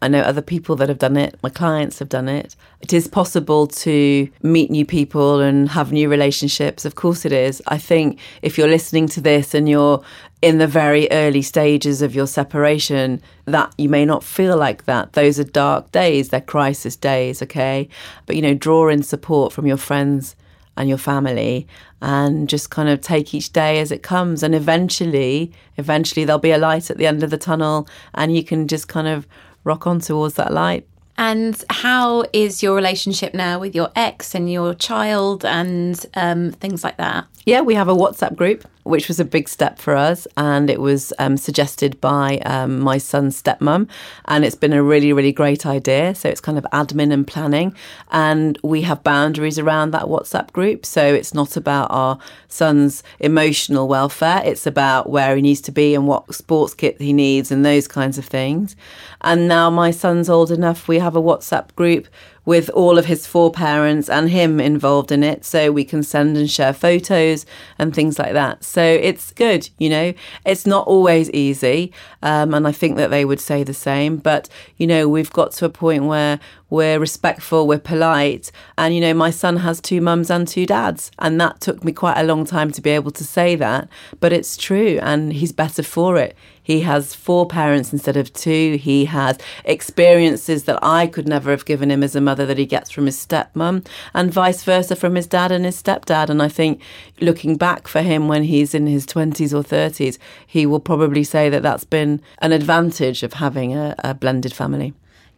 I 0.00 0.08
know 0.08 0.20
other 0.20 0.42
people 0.42 0.76
that 0.76 0.88
have 0.88 0.98
done 0.98 1.16
it. 1.16 1.38
My 1.42 1.48
clients 1.48 1.98
have 2.00 2.08
done 2.08 2.28
it. 2.28 2.56
It 2.80 2.92
is 2.92 3.06
possible 3.06 3.66
to 3.68 4.28
meet 4.42 4.70
new 4.70 4.84
people 4.84 5.40
and 5.40 5.68
have 5.68 5.92
new 5.92 6.08
relationships. 6.08 6.84
Of 6.84 6.94
course, 6.94 7.24
it 7.24 7.32
is. 7.32 7.62
I 7.68 7.78
think 7.78 8.18
if 8.42 8.58
you're 8.58 8.68
listening 8.68 9.06
to 9.08 9.20
this 9.20 9.54
and 9.54 9.68
you're 9.68 10.02
in 10.42 10.58
the 10.58 10.66
very 10.66 11.08
early 11.12 11.42
stages 11.42 12.02
of 12.02 12.14
your 12.14 12.26
separation, 12.26 13.22
that 13.44 13.72
you 13.78 13.88
may 13.88 14.04
not 14.04 14.24
feel 14.24 14.56
like 14.56 14.84
that. 14.86 15.12
Those 15.12 15.38
are 15.38 15.44
dark 15.44 15.92
days, 15.92 16.30
they're 16.30 16.40
crisis 16.40 16.96
days, 16.96 17.40
okay? 17.42 17.88
But, 18.26 18.36
you 18.36 18.42
know, 18.42 18.54
draw 18.54 18.88
in 18.88 19.02
support 19.04 19.52
from 19.52 19.66
your 19.66 19.76
friends 19.76 20.34
and 20.76 20.88
your 20.88 20.98
family 20.98 21.66
and 22.00 22.48
just 22.48 22.70
kind 22.70 22.88
of 22.88 23.00
take 23.00 23.34
each 23.34 23.52
day 23.52 23.78
as 23.78 23.92
it 23.92 24.02
comes 24.02 24.42
and 24.42 24.54
eventually 24.54 25.52
eventually 25.76 26.24
there'll 26.24 26.40
be 26.40 26.50
a 26.50 26.58
light 26.58 26.90
at 26.90 26.96
the 26.96 27.06
end 27.06 27.22
of 27.22 27.30
the 27.30 27.36
tunnel 27.36 27.86
and 28.14 28.34
you 28.34 28.42
can 28.42 28.66
just 28.66 28.88
kind 28.88 29.06
of 29.06 29.26
rock 29.64 29.86
on 29.86 30.00
towards 30.00 30.34
that 30.34 30.52
light 30.52 30.86
and 31.18 31.62
how 31.68 32.24
is 32.32 32.62
your 32.62 32.74
relationship 32.74 33.34
now 33.34 33.58
with 33.58 33.74
your 33.74 33.90
ex 33.94 34.34
and 34.34 34.50
your 34.50 34.74
child 34.74 35.44
and 35.44 36.04
um, 36.14 36.52
things 36.52 36.82
like 36.82 36.96
that? 36.96 37.26
Yeah, 37.44 37.60
we 37.60 37.74
have 37.74 37.88
a 37.88 37.94
WhatsApp 37.94 38.34
group, 38.36 38.66
which 38.84 39.08
was 39.08 39.20
a 39.20 39.24
big 39.24 39.48
step 39.48 39.78
for 39.78 39.96
us. 39.96 40.26
And 40.36 40.68
it 40.70 40.80
was 40.80 41.12
um, 41.18 41.36
suggested 41.36 42.00
by 42.00 42.38
um, 42.38 42.80
my 42.80 42.98
son's 42.98 43.40
stepmom. 43.40 43.88
And 44.26 44.44
it's 44.44 44.56
been 44.56 44.72
a 44.72 44.82
really, 44.82 45.12
really 45.12 45.32
great 45.32 45.64
idea. 45.66 46.14
So 46.14 46.28
it's 46.28 46.40
kind 46.40 46.58
of 46.58 46.66
admin 46.72 47.12
and 47.12 47.26
planning. 47.26 47.74
And 48.10 48.58
we 48.62 48.82
have 48.82 49.02
boundaries 49.02 49.58
around 49.58 49.92
that 49.92 50.04
WhatsApp 50.04 50.52
group. 50.52 50.84
So 50.84 51.02
it's 51.14 51.34
not 51.34 51.56
about 51.56 51.90
our 51.90 52.18
son's 52.48 53.02
emotional 53.18 53.88
welfare, 53.88 54.42
it's 54.44 54.66
about 54.66 55.08
where 55.08 55.34
he 55.36 55.42
needs 55.42 55.60
to 55.62 55.72
be 55.72 55.94
and 55.94 56.06
what 56.06 56.34
sports 56.34 56.74
kit 56.74 57.00
he 57.00 57.12
needs 57.12 57.50
and 57.50 57.64
those 57.64 57.88
kinds 57.88 58.18
of 58.18 58.24
things. 58.24 58.76
And 59.22 59.48
now 59.48 59.70
my 59.70 59.90
son's 59.90 60.28
old 60.28 60.50
enough, 60.50 60.88
we 60.88 60.98
have 60.98 61.16
a 61.16 61.22
WhatsApp 61.22 61.74
group 61.76 62.08
with 62.44 62.68
all 62.70 62.98
of 62.98 63.06
his 63.06 63.26
four 63.26 63.52
parents 63.52 64.08
and 64.08 64.30
him 64.30 64.58
involved 64.60 65.12
in 65.12 65.22
it. 65.22 65.44
So 65.44 65.70
we 65.70 65.84
can 65.84 66.02
send 66.02 66.36
and 66.36 66.50
share 66.50 66.72
photos 66.72 67.46
and 67.78 67.94
things 67.94 68.18
like 68.18 68.32
that. 68.32 68.64
So 68.72 68.82
it's 68.82 69.32
good, 69.34 69.68
you 69.76 69.90
know. 69.90 70.14
It's 70.46 70.64
not 70.66 70.86
always 70.86 71.30
easy. 71.32 71.92
Um, 72.22 72.54
and 72.54 72.66
I 72.66 72.72
think 72.72 72.96
that 72.96 73.10
they 73.10 73.26
would 73.26 73.38
say 73.38 73.64
the 73.64 73.74
same. 73.74 74.16
But, 74.16 74.48
you 74.78 74.86
know, 74.86 75.10
we've 75.10 75.30
got 75.30 75.52
to 75.52 75.66
a 75.66 75.68
point 75.68 76.04
where 76.04 76.40
we're 76.70 76.98
respectful, 76.98 77.66
we're 77.66 77.78
polite. 77.78 78.50
And, 78.78 78.94
you 78.94 79.02
know, 79.02 79.12
my 79.12 79.28
son 79.28 79.58
has 79.58 79.78
two 79.78 80.00
mums 80.00 80.30
and 80.30 80.48
two 80.48 80.64
dads. 80.64 81.10
And 81.18 81.38
that 81.38 81.60
took 81.60 81.84
me 81.84 81.92
quite 81.92 82.18
a 82.18 82.24
long 82.24 82.46
time 82.46 82.72
to 82.72 82.80
be 82.80 82.88
able 82.88 83.10
to 83.10 83.24
say 83.24 83.56
that. 83.56 83.90
But 84.20 84.32
it's 84.32 84.56
true. 84.56 84.98
And 85.02 85.34
he's 85.34 85.52
better 85.52 85.82
for 85.82 86.16
it. 86.16 86.34
He 86.62 86.80
has 86.80 87.14
four 87.14 87.46
parents 87.46 87.92
instead 87.92 88.16
of 88.16 88.32
two. 88.32 88.76
He 88.76 89.06
has 89.06 89.38
experiences 89.64 90.64
that 90.64 90.78
I 90.82 91.06
could 91.06 91.28
never 91.28 91.50
have 91.50 91.64
given 91.64 91.90
him 91.90 92.02
as 92.02 92.14
a 92.14 92.20
mother 92.20 92.46
that 92.46 92.58
he 92.58 92.66
gets 92.66 92.90
from 92.90 93.06
his 93.06 93.16
stepmom, 93.16 93.86
and 94.14 94.32
vice 94.32 94.62
versa 94.62 94.94
from 94.94 95.14
his 95.14 95.26
dad 95.26 95.50
and 95.50 95.64
his 95.64 95.80
stepdad. 95.80 96.28
And 96.28 96.42
I 96.42 96.48
think 96.48 96.80
looking 97.20 97.56
back 97.56 97.88
for 97.88 98.02
him 98.02 98.28
when 98.28 98.44
he's 98.44 98.74
in 98.74 98.86
his 98.86 99.06
20s 99.06 99.52
or 99.52 99.62
30s, 99.62 100.18
he 100.46 100.66
will 100.66 100.80
probably 100.80 101.24
say 101.24 101.48
that 101.48 101.62
that's 101.62 101.84
been 101.84 102.20
an 102.38 102.52
advantage 102.52 103.22
of 103.22 103.34
having 103.34 103.74
a, 103.76 103.94
a 103.98 104.14
blended 104.14 104.52
family. 104.52 104.94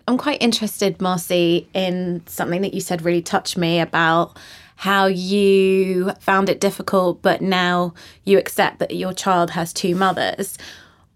I'm 0.07 0.19
quite 0.19 0.43
interested, 0.43 1.01
Marcy, 1.01 1.67
in 1.73 2.23
something 2.27 2.61
that 2.61 2.75
you 2.75 2.81
said 2.81 3.03
really 3.03 3.23
touched 3.23 3.57
me 3.57 3.81
about 3.81 4.39
how 4.77 5.07
you 5.07 6.13
found 6.21 6.51
it 6.51 6.61
difficult, 6.61 7.23
but 7.23 7.41
now 7.41 7.95
you 8.25 8.39
accept 8.39 8.81
that 8.81 8.95
your 8.95 9.13
child 9.13 9.51
has 9.51 9.73
two 9.73 9.95
mothers. 9.95 10.59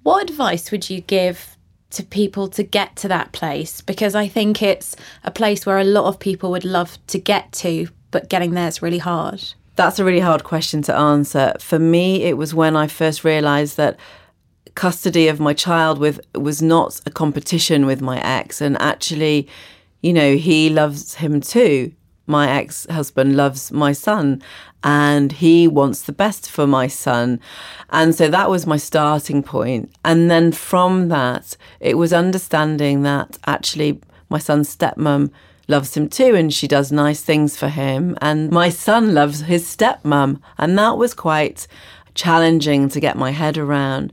What 0.09 0.31
advice 0.31 0.71
would 0.71 0.89
you 0.89 1.03
give 1.03 1.59
to 1.91 2.03
people 2.03 2.49
to 2.49 2.63
get 2.63 2.97
to 2.97 3.09
that 3.09 3.33
place? 3.33 3.83
Because 3.83 4.15
I 4.15 4.27
think 4.27 4.63
it's 4.63 4.97
a 5.23 5.31
place 5.31 5.67
where 5.67 5.77
a 5.77 5.85
lot 5.85 6.07
of 6.07 6.19
people 6.19 6.51
would 6.53 6.65
love 6.65 6.97
to 7.09 7.19
get 7.19 7.53
to, 7.61 7.89
but 8.11 8.31
getting 8.31 8.53
there 8.53 8.69
is 8.69 8.81
really 8.81 8.97
hard. 8.97 9.45
That's 9.77 9.99
a 9.99 10.07
really 10.07 10.21
hard 10.21 10.45
question 10.45 10.81
to 10.85 10.97
answer. 10.97 11.53
For 11.61 11.79
me, 11.79 12.23
it 12.23 12.39
was 12.39 12.55
when 12.55 12.75
I 12.75 12.87
first 12.87 13.23
realized 13.23 13.77
that 13.77 13.99
custody 14.75 15.29
of 15.29 15.41
my 15.41 15.53
child 15.53 15.99
with 15.99 16.23
was 16.35 16.63
not 16.63 17.03
a 17.05 17.11
competition 17.11 17.85
with 17.85 18.01
my 18.01 18.19
ex 18.23 18.63
and 18.63 18.81
actually 18.81 19.47
you 20.01 20.13
know 20.13 20.37
he 20.37 20.71
loves 20.71 21.17
him 21.17 21.41
too 21.41 21.93
my 22.29 22.51
ex 22.51 22.87
husband 22.91 23.37
loves 23.37 23.73
my 23.73 23.93
son 23.93 24.43
and 24.85 25.33
he 25.33 25.67
wants 25.67 26.03
the 26.03 26.13
best 26.13 26.51
for 26.51 26.67
my 26.67 26.87
son. 26.87 27.41
And 27.91 28.15
so 28.15 28.29
that 28.29 28.51
was 28.51 28.67
my 28.67 28.77
starting 28.77 29.43
point. 29.43 29.93
And 30.05 30.31
then 30.31 30.53
from 30.53 31.09
that, 31.09 31.57
it 31.81 31.97
was 31.97 32.13
understanding 32.13 33.03
that 33.03 33.39
actually 33.47 34.01
my 34.29 34.39
son's 34.39 34.75
stepmom 34.75 35.31
loves 35.67 35.97
him 35.97 36.09
too 36.09 36.35
and 36.35 36.53
she 36.53 36.69
does 36.69 36.93
nice 36.93 37.23
things 37.23 37.57
for 37.57 37.69
him. 37.69 38.17
And 38.21 38.51
my 38.51 38.69
son 38.69 39.15
loves 39.15 39.41
his 39.41 39.65
stepmom. 39.65 40.41
And 40.59 40.79
that 40.79 40.97
was 40.97 41.15
quite 41.15 41.67
challenging 42.15 42.89
to 42.91 43.01
get 43.01 43.17
my 43.17 43.31
head 43.31 43.59
around. 43.59 44.13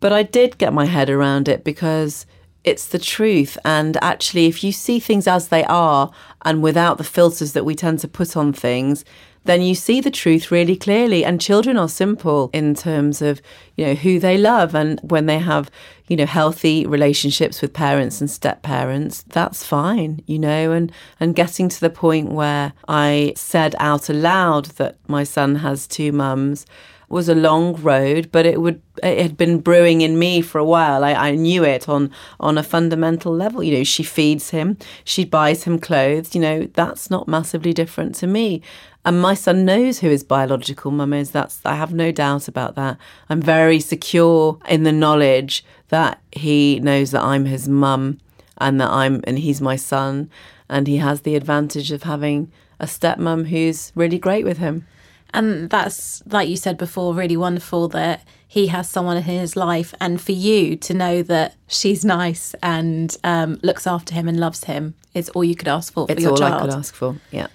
But 0.00 0.12
I 0.12 0.22
did 0.22 0.58
get 0.58 0.72
my 0.72 0.86
head 0.86 1.08
around 1.08 1.48
it 1.48 1.64
because 1.64 2.26
it's 2.64 2.86
the 2.88 2.98
truth. 2.98 3.56
And 3.64 3.96
actually, 4.02 4.46
if 4.46 4.64
you 4.64 4.72
see 4.72 4.98
things 4.98 5.26
as 5.26 5.48
they 5.48 5.64
are 5.64 6.10
and 6.42 6.62
without 6.62 6.98
the 6.98 7.04
filters 7.04 7.52
that 7.52 7.64
we 7.64 7.74
tend 7.74 8.00
to 8.00 8.08
put 8.08 8.36
on 8.36 8.52
things, 8.52 9.04
then 9.44 9.60
you 9.60 9.74
see 9.74 10.00
the 10.00 10.10
truth 10.10 10.50
really 10.50 10.74
clearly. 10.74 11.24
And 11.24 11.40
children 11.40 11.76
are 11.76 11.88
simple 11.88 12.50
in 12.54 12.74
terms 12.74 13.20
of, 13.20 13.42
you 13.76 13.84
know, 13.84 13.94
who 13.94 14.18
they 14.18 14.38
love. 14.38 14.74
And 14.74 14.98
when 15.02 15.26
they 15.26 15.38
have, 15.38 15.70
you 16.08 16.16
know, 16.16 16.24
healthy 16.24 16.86
relationships 16.86 17.60
with 17.60 17.74
parents 17.74 18.22
and 18.22 18.30
step 18.30 18.62
parents, 18.62 19.22
that's 19.28 19.64
fine, 19.64 20.22
you 20.26 20.38
know, 20.38 20.72
and, 20.72 20.90
and 21.20 21.36
getting 21.36 21.68
to 21.68 21.80
the 21.80 21.90
point 21.90 22.30
where 22.30 22.72
I 22.88 23.34
said 23.36 23.76
out 23.78 24.08
aloud 24.08 24.66
that 24.76 24.96
my 25.08 25.24
son 25.24 25.56
has 25.56 25.86
two 25.86 26.12
mums 26.12 26.64
was 27.08 27.28
a 27.28 27.34
long 27.34 27.74
road, 27.76 28.30
but 28.32 28.46
it 28.46 28.60
would 28.60 28.80
it 29.02 29.18
had 29.20 29.36
been 29.36 29.60
brewing 29.60 30.00
in 30.00 30.18
me 30.18 30.40
for 30.40 30.58
a 30.58 30.64
while. 30.64 31.04
I, 31.04 31.12
I 31.12 31.30
knew 31.32 31.64
it 31.64 31.88
on 31.88 32.10
on 32.40 32.58
a 32.58 32.62
fundamental 32.62 33.34
level. 33.34 33.62
You 33.62 33.78
know, 33.78 33.84
she 33.84 34.02
feeds 34.02 34.50
him, 34.50 34.78
she 35.04 35.24
buys 35.24 35.64
him 35.64 35.78
clothes. 35.78 36.34
You 36.34 36.40
know, 36.40 36.68
that's 36.74 37.10
not 37.10 37.28
massively 37.28 37.72
different 37.72 38.14
to 38.16 38.26
me. 38.26 38.62
And 39.04 39.20
my 39.20 39.34
son 39.34 39.66
knows 39.66 39.98
who 39.98 40.08
his 40.08 40.24
biological 40.24 40.90
mum 40.90 41.12
is. 41.12 41.30
That's 41.30 41.60
I 41.64 41.74
have 41.74 41.92
no 41.92 42.10
doubt 42.10 42.48
about 42.48 42.74
that. 42.76 42.96
I'm 43.28 43.42
very 43.42 43.80
secure 43.80 44.58
in 44.68 44.84
the 44.84 44.92
knowledge 44.92 45.64
that 45.88 46.20
he 46.32 46.80
knows 46.80 47.10
that 47.10 47.22
I'm 47.22 47.44
his 47.44 47.68
mum 47.68 48.18
and 48.58 48.80
that 48.80 48.90
I'm 48.90 49.22
and 49.24 49.38
he's 49.38 49.60
my 49.60 49.76
son 49.76 50.30
and 50.68 50.86
he 50.86 50.96
has 50.98 51.20
the 51.20 51.36
advantage 51.36 51.92
of 51.92 52.04
having 52.04 52.50
a 52.80 52.86
stepmom 52.86 53.48
who's 53.48 53.92
really 53.94 54.18
great 54.18 54.44
with 54.44 54.58
him. 54.58 54.86
And 55.34 55.68
that's, 55.68 56.22
like 56.26 56.48
you 56.48 56.56
said 56.56 56.78
before, 56.78 57.12
really 57.12 57.36
wonderful 57.36 57.88
that 57.88 58.24
he 58.46 58.68
has 58.68 58.88
someone 58.88 59.18
in 59.18 59.24
his 59.24 59.56
life. 59.56 59.92
And 60.00 60.20
for 60.20 60.32
you 60.32 60.76
to 60.76 60.94
know 60.94 61.22
that 61.24 61.56
she's 61.66 62.04
nice 62.04 62.54
and 62.62 63.14
um, 63.24 63.58
looks 63.62 63.86
after 63.86 64.14
him 64.14 64.28
and 64.28 64.40
loves 64.40 64.64
him 64.64 64.94
is 65.12 65.28
all 65.30 65.44
you 65.44 65.56
could 65.56 65.68
ask 65.68 65.92
for 65.92 66.06
it's 66.08 66.14
for 66.14 66.20
your 66.20 66.30
all. 66.30 66.42
I 66.42 66.60
could 66.60 66.70
ask 66.70 66.94
for, 66.94 67.16
yeah. 67.30 67.48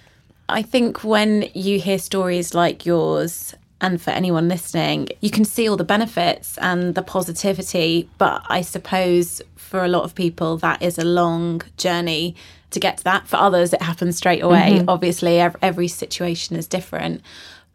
I 0.48 0.62
think 0.62 1.02
when 1.02 1.48
you 1.54 1.80
hear 1.80 1.98
stories 1.98 2.54
like 2.54 2.86
yours, 2.86 3.54
and 3.80 4.00
for 4.00 4.10
anyone 4.10 4.46
listening, 4.46 5.08
you 5.20 5.30
can 5.30 5.44
see 5.44 5.66
all 5.66 5.76
the 5.76 5.84
benefits 5.84 6.58
and 6.58 6.94
the 6.94 7.02
positivity. 7.02 8.10
But 8.18 8.42
I 8.48 8.60
suppose 8.60 9.40
for 9.56 9.82
a 9.84 9.88
lot 9.88 10.04
of 10.04 10.14
people, 10.14 10.58
that 10.58 10.82
is 10.82 10.98
a 10.98 11.04
long 11.04 11.62
journey 11.78 12.36
to 12.72 12.80
get 12.80 12.98
to 12.98 13.04
that. 13.04 13.26
For 13.26 13.36
others, 13.36 13.72
it 13.72 13.80
happens 13.80 14.18
straight 14.18 14.42
away. 14.42 14.72
Mm-hmm. 14.74 14.88
Obviously, 14.90 15.40
every 15.40 15.88
situation 15.88 16.56
is 16.56 16.66
different. 16.66 17.22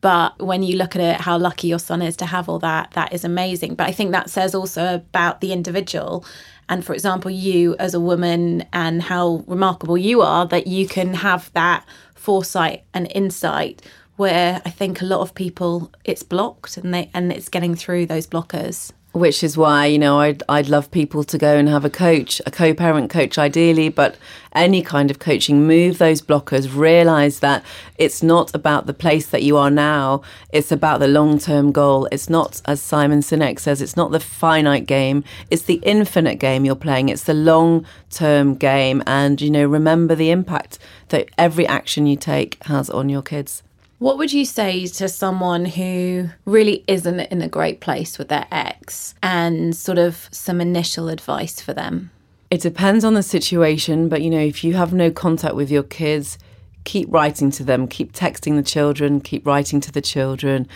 But 0.01 0.39
when 0.41 0.61
you 0.61 0.77
look 0.77 0.95
at 0.95 1.01
it, 1.01 1.21
how 1.21 1.37
lucky 1.37 1.67
your 1.67 1.79
son 1.79 2.01
is 2.01 2.15
to 2.17 2.25
have 2.25 2.47
all 2.47 2.59
that, 2.59 2.91
that 2.91 3.11
is 3.13 3.23
amazing. 3.23 3.75
But 3.75 3.87
I 3.87 3.91
think 3.91 4.11
that 4.11 4.29
says 4.29 4.53
also 4.53 4.95
about 4.95 5.41
the 5.41 5.51
individual. 5.51 6.25
And 6.69 6.85
for 6.85 6.93
example, 6.93 7.31
you 7.31 7.75
as 7.77 7.93
a 7.93 7.99
woman 7.99 8.65
and 8.73 9.01
how 9.01 9.43
remarkable 9.47 9.97
you 9.97 10.21
are 10.21 10.45
that 10.47 10.67
you 10.67 10.87
can 10.87 11.13
have 11.15 11.51
that 11.53 11.85
foresight 12.13 12.83
and 12.93 13.11
insight 13.13 13.81
where 14.15 14.61
I 14.65 14.69
think 14.69 15.01
a 15.01 15.05
lot 15.05 15.19
of 15.19 15.35
people 15.35 15.91
it's 16.03 16.23
blocked 16.23 16.77
and 16.77 16.93
they 16.93 17.09
and 17.13 17.31
it's 17.31 17.49
getting 17.49 17.75
through 17.75 18.05
those 18.05 18.27
blockers. 18.27 18.91
Which 19.15 19.45
is 19.45 19.57
why 19.57 19.85
you 19.85 19.97
know 19.97 20.19
I'd 20.19 20.43
I'd 20.49 20.67
love 20.67 20.91
people 20.91 21.23
to 21.23 21.37
go 21.37 21.55
and 21.55 21.69
have 21.69 21.85
a 21.85 21.89
coach, 21.89 22.41
a 22.45 22.51
co-parent 22.51 23.09
coach, 23.09 23.37
ideally, 23.37 23.87
but 23.87 24.17
any 24.51 24.81
kind 24.81 25.09
of 25.09 25.19
coaching. 25.19 25.65
Move 25.65 25.97
those 25.97 26.21
blockers. 26.21 26.75
Realize 26.75 27.39
that 27.39 27.63
it's 27.97 28.21
not 28.21 28.53
about 28.53 28.87
the 28.87 28.93
place 28.93 29.27
that 29.27 29.41
you 29.41 29.55
are 29.55 29.71
now. 29.71 30.21
It's 30.51 30.71
about 30.71 30.99
the 30.99 31.07
long-term 31.07 31.71
goal. 31.71 32.07
It's 32.11 32.29
not, 32.29 32.61
as 32.65 32.81
Simon 32.81 33.19
Sinek 33.19 33.59
says, 33.59 33.81
it's 33.81 33.95
not 33.95 34.11
the 34.11 34.19
finite 34.19 34.85
game. 34.85 35.23
It's 35.49 35.63
the 35.63 35.79
infinite 35.83 36.35
game 36.35 36.65
you're 36.65 36.75
playing. 36.75 37.07
It's 37.07 37.23
the 37.23 37.33
long-term 37.33 38.55
game, 38.55 39.01
and 39.07 39.39
you 39.39 39.49
know 39.49 39.65
remember 39.65 40.15
the 40.15 40.31
impact 40.31 40.77
that 41.09 41.29
every 41.37 41.65
action 41.65 42.05
you 42.05 42.17
take 42.17 42.61
has 42.63 42.89
on 42.89 43.07
your 43.07 43.21
kids. 43.21 43.63
What 43.97 44.17
would 44.17 44.33
you 44.33 44.43
say 44.43 44.87
to 44.87 45.07
someone 45.07 45.63
who 45.63 46.29
really 46.43 46.83
isn't 46.85 47.19
in 47.19 47.41
a 47.41 47.47
great 47.47 47.79
place 47.79 48.17
with 48.17 48.27
their 48.27 48.45
ex 48.51 49.15
and 49.23 49.73
sort 49.73 49.97
of 49.97 50.27
some 50.31 50.59
initial 50.59 51.07
advice 51.07 51.61
for 51.61 51.73
them? 51.73 52.11
It 52.51 52.59
depends 52.59 53.05
on 53.05 53.13
the 53.13 53.23
situation, 53.23 54.09
but 54.09 54.21
you 54.21 54.29
know, 54.29 54.39
if 54.39 54.65
you 54.65 54.73
have 54.73 54.93
no 54.93 55.11
contact 55.11 55.55
with 55.55 55.71
your 55.71 55.83
kids, 55.83 56.37
keep 56.83 57.07
writing 57.09 57.49
to 57.51 57.63
them, 57.63 57.87
keep 57.87 58.11
texting 58.11 58.57
the 58.57 58.63
children, 58.63 59.21
keep 59.21 59.47
writing 59.47 59.79
to 59.79 59.91
the 59.93 60.01
children, 60.01 60.67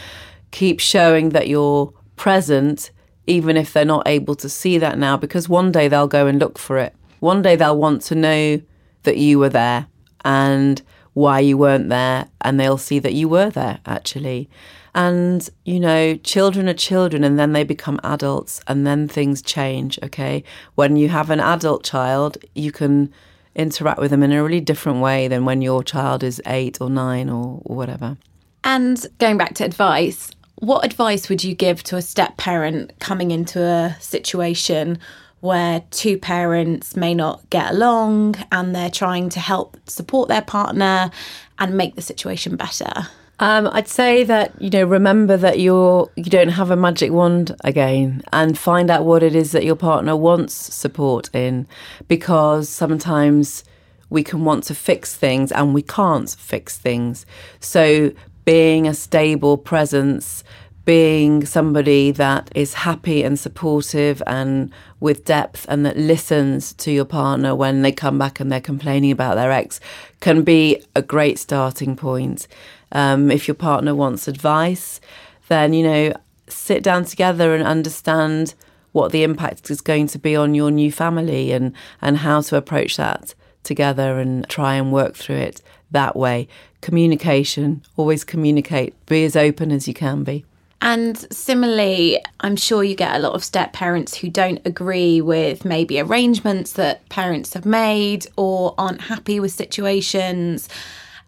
keep 0.52 0.80
showing 0.80 1.30
that 1.30 1.50
you're 1.50 1.94
present, 2.16 2.90
even 3.28 3.58
if 3.58 3.74
they're 3.74 3.84
not 3.84 4.08
able 4.08 4.36
to 4.36 4.48
see 4.48 4.78
that 4.78 4.98
now, 4.98 5.18
because 5.18 5.50
one 5.50 5.74
day 5.74 5.90
they'll 5.90 6.08
go 6.08 6.26
and 6.26 6.40
look 6.40 6.58
for 6.58 6.78
it. 6.78 6.96
One 7.20 7.42
day 7.42 7.58
they'll 7.58 7.78
want 7.78 8.02
to 8.04 8.16
know 8.16 8.62
that 9.04 9.18
you 9.18 9.40
were 9.40 9.50
there. 9.50 9.88
And 10.24 10.82
why 11.14 11.40
you 11.40 11.58
weren't 11.58 11.90
there 11.90 12.28
and 12.42 12.60
they'll 12.60 12.78
see 12.78 13.00
that 13.00 13.14
you 13.14 13.28
were 13.28 13.50
there 13.50 13.80
actually. 13.86 14.50
And, 14.96 15.48
you 15.66 15.80
know, 15.80 16.16
children 16.18 16.68
are 16.68 16.74
children 16.74 17.24
and 17.24 17.38
then 17.38 17.54
they 17.54 17.64
become 17.64 18.00
adults 18.04 18.62
and 18.68 18.88
then 18.88 19.08
things 19.08 19.42
change, 19.42 20.00
okay? 20.02 20.44
When 20.76 20.96
you 20.96 21.10
have 21.10 21.30
an 21.30 21.40
adult 21.40 21.84
child, 21.84 22.38
you 22.56 22.72
can 22.72 23.14
interact 23.56 24.00
with 24.00 24.12
them 24.12 24.24
in 24.24 24.32
a 24.32 24.44
really 24.44 24.62
different 24.62 25.00
way 25.00 25.28
than 25.28 25.46
when 25.46 25.62
your 25.62 25.84
child 25.84 26.24
is 26.24 26.42
eight 26.46 26.80
or 26.82 26.90
nine 26.90 27.30
or, 27.30 27.62
or 27.66 27.76
whatever. 27.76 28.18
And 28.64 29.06
going 29.20 29.38
back 29.38 29.54
to 29.56 29.64
advice, 29.64 30.32
what 30.56 30.86
advice 30.86 31.30
would 31.30 31.44
you 31.44 31.56
give 31.56 31.84
to 31.84 31.96
a 31.96 32.02
step 32.02 32.38
parent 32.38 32.92
coming 33.00 33.32
into 33.32 33.62
a 33.62 33.96
situation 34.00 35.00
where 35.42 35.84
two 35.92 36.18
parents 36.18 36.96
may 36.96 37.14
not 37.14 37.50
get 37.50 37.72
along 37.72 38.36
and 38.52 38.76
they're 38.76 38.90
trying 38.90 39.30
to 39.30 39.40
help 39.40 39.78
support 39.86 40.30
their 40.30 40.42
partner 40.42 41.12
and 41.58 41.78
make 41.78 41.96
the 41.96 42.02
situation 42.02 42.56
better? 42.56 43.08
Um, 43.42 43.70
I'd 43.72 43.88
say 43.88 44.26
that 44.26 44.62
you 44.62 44.70
know 44.70 44.84
remember 44.84 45.38
that 45.38 45.60
you're 45.60 46.12
you 46.18 46.26
don't 46.26 46.50
have 46.50 46.72
a 46.72 46.76
magic 46.76 47.12
wand 47.12 47.56
again, 47.64 48.22
and 48.34 48.58
find 48.58 48.92
out 48.92 49.06
what 49.06 49.24
it 49.24 49.34
is 49.34 49.54
that 49.54 49.64
your 49.64 49.78
partner 49.78 50.16
wants 50.16 50.54
support 50.54 51.30
in, 51.34 51.66
because 52.10 52.68
sometimes 52.68 53.64
we 54.10 54.24
can 54.24 54.44
want 54.44 54.66
to 54.66 54.76
fix 54.76 55.16
things 55.16 55.52
and 55.54 55.74
we 55.74 55.82
can't 55.82 56.30
fix 56.38 56.78
things. 56.78 57.26
So 57.62 58.12
being 58.44 58.88
a 58.88 58.94
stable 58.94 59.58
presence, 59.58 60.44
being 60.86 61.46
somebody 61.46 62.12
that 62.12 62.50
is 62.56 62.74
happy 62.74 63.24
and 63.24 63.38
supportive 63.38 64.24
and 64.26 64.72
with 65.00 65.26
depth 65.26 65.66
and 65.70 65.86
that 65.86 65.98
listens 65.98 66.74
to 66.74 66.92
your 66.92 67.06
partner 67.06 67.54
when 67.54 67.82
they 67.82 67.92
come 67.92 68.18
back 68.18 68.40
and 68.40 68.52
they're 68.52 68.62
complaining 68.62 69.12
about 69.12 69.36
their 69.36 69.52
ex 69.52 69.80
can 70.20 70.42
be 70.44 70.82
a 70.96 71.02
great 71.02 71.38
starting 71.38 71.96
point. 71.96 72.48
Um, 72.92 73.30
if 73.30 73.48
your 73.48 73.56
partner 73.56 73.94
wants 73.94 74.28
advice, 74.28 75.00
then, 75.48 75.74
you 75.74 75.84
know, 75.84 76.14
sit 76.48 76.82
down 76.82 77.06
together 77.06 77.54
and 77.54 77.64
understand 77.64 78.56
what 78.92 79.12
the 79.12 79.24
impact 79.24 79.70
is 79.70 79.82
going 79.82 80.08
to 80.08 80.18
be 80.18 80.36
on 80.36 80.56
your 80.56 80.72
new 80.72 80.92
family 80.92 81.52
and, 81.52 81.74
and 82.02 82.18
how 82.18 82.42
to 82.42 82.56
approach 82.56 82.98
that 82.98 83.36
together 83.64 84.18
and 84.18 84.48
try 84.50 84.76
and 84.76 84.92
work 84.92 85.16
through 85.16 85.36
it 85.36 85.62
that 85.92 86.16
way. 86.16 86.48
Communication, 86.82 87.84
always 87.98 88.24
communicate, 88.24 88.94
be 89.06 89.24
as 89.26 89.36
open 89.36 89.72
as 89.72 89.88
you 89.88 89.94
can 89.94 90.24
be. 90.24 90.46
And 90.82 91.18
similarly, 91.34 92.24
I'm 92.40 92.56
sure 92.56 92.84
you 92.84 92.96
get 92.96 93.16
a 93.16 93.20
lot 93.20 93.34
of 93.34 93.44
step 93.44 93.74
parents 93.74 94.16
who 94.16 94.30
don't 94.30 94.62
agree 94.66 95.20
with 95.20 95.66
maybe 95.66 96.00
arrangements 96.00 96.74
that 96.74 97.08
parents 97.10 97.54
have 97.54 97.66
made 97.66 98.28
or 98.38 98.76
aren't 98.78 99.02
happy 99.02 99.40
with 99.42 99.52
situations. 99.52 100.70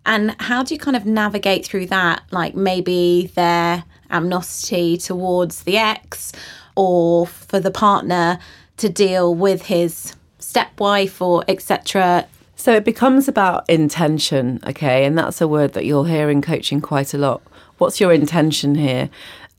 And 0.05 0.35
how 0.39 0.63
do 0.63 0.73
you 0.73 0.79
kind 0.79 0.95
of 0.95 1.05
navigate 1.05 1.65
through 1.65 1.87
that? 1.87 2.23
Like 2.31 2.55
maybe 2.55 3.31
their 3.35 3.83
amnesty 4.09 4.97
towards 4.97 5.63
the 5.63 5.77
ex 5.77 6.31
or 6.75 7.27
for 7.27 7.59
the 7.59 7.71
partner 7.71 8.39
to 8.77 8.89
deal 8.89 9.35
with 9.35 9.63
his 9.63 10.15
stepwife 10.39 11.21
or 11.21 11.43
etc. 11.47 12.25
So 12.55 12.73
it 12.73 12.85
becomes 12.85 13.27
about 13.27 13.69
intention, 13.69 14.59
okay? 14.65 15.05
And 15.05 15.17
that's 15.17 15.41
a 15.41 15.47
word 15.47 15.73
that 15.73 15.85
you'll 15.85 16.05
hear 16.05 16.29
in 16.29 16.41
coaching 16.41 16.79
quite 16.79 17.13
a 17.13 17.17
lot. 17.17 17.41
What's 17.79 17.99
your 17.99 18.13
intention 18.13 18.75
here? 18.75 19.09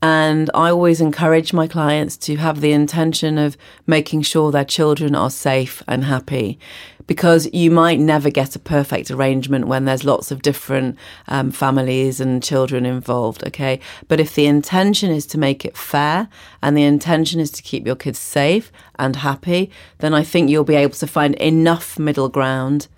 And 0.03 0.51
I 0.53 0.69
always 0.69 0.99
encourage 0.99 1.53
my 1.53 1.65
clients 1.65 2.17
to 2.17 2.35
have 2.35 2.59
the 2.59 2.73
intention 2.73 3.37
of 3.37 3.55
making 3.87 4.23
sure 4.23 4.51
their 4.51 4.65
children 4.65 5.15
are 5.15 5.29
safe 5.29 5.81
and 5.87 6.03
happy 6.03 6.59
because 7.07 7.47
you 7.53 7.71
might 7.71 8.01
never 8.01 8.29
get 8.29 8.53
a 8.57 8.59
perfect 8.59 9.09
arrangement 9.09 9.65
when 9.65 9.85
there's 9.85 10.03
lots 10.03 10.29
of 10.29 10.41
different 10.41 10.97
um, 11.29 11.51
families 11.51 12.19
and 12.19 12.43
children 12.43 12.85
involved, 12.85 13.47
okay? 13.47 13.79
But 14.09 14.19
if 14.19 14.35
the 14.35 14.45
intention 14.45 15.09
is 15.09 15.25
to 15.27 15.37
make 15.37 15.63
it 15.63 15.77
fair 15.77 16.27
and 16.61 16.75
the 16.75 16.83
intention 16.83 17.39
is 17.39 17.51
to 17.51 17.63
keep 17.63 17.85
your 17.85 17.95
kids 17.95 18.19
safe 18.19 18.73
and 18.99 19.15
happy, 19.15 19.71
then 19.99 20.13
I 20.13 20.23
think 20.23 20.49
you'll 20.49 20.65
be 20.65 20.75
able 20.75 20.95
to 20.95 21.07
find 21.07 21.33
enough 21.35 21.97
middle 21.97 22.27
ground 22.27 22.89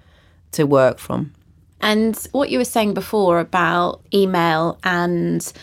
to 0.53 0.65
work 0.65 0.97
from. 0.97 1.33
And 1.81 2.17
what 2.31 2.49
you 2.49 2.57
were 2.57 2.65
saying 2.65 2.95
before 2.95 3.39
about 3.39 4.01
email 4.11 4.79
and 4.83 5.53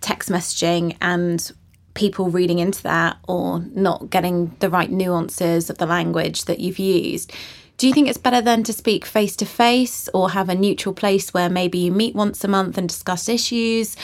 text 0.00 0.30
messaging 0.30 0.96
and 1.00 1.52
people 1.94 2.30
reading 2.30 2.58
into 2.58 2.82
that 2.82 3.18
or 3.28 3.60
not 3.74 4.10
getting 4.10 4.54
the 4.60 4.70
right 4.70 4.90
nuances 4.90 5.68
of 5.68 5.78
the 5.78 5.86
language 5.86 6.44
that 6.44 6.60
you've 6.60 6.78
used. 6.78 7.32
Do 7.76 7.88
you 7.88 7.94
think 7.94 8.08
it's 8.08 8.18
better 8.18 8.42
then 8.42 8.62
to 8.64 8.72
speak 8.72 9.04
face 9.04 9.34
to 9.36 9.46
face 9.46 10.08
or 10.12 10.30
have 10.30 10.48
a 10.48 10.54
neutral 10.54 10.94
place 10.94 11.32
where 11.32 11.48
maybe 11.48 11.78
you 11.78 11.90
meet 11.90 12.14
once 12.14 12.44
a 12.44 12.48
month 12.48 12.76
and 12.76 12.88
discuss 12.88 13.28
issues? 13.28 13.96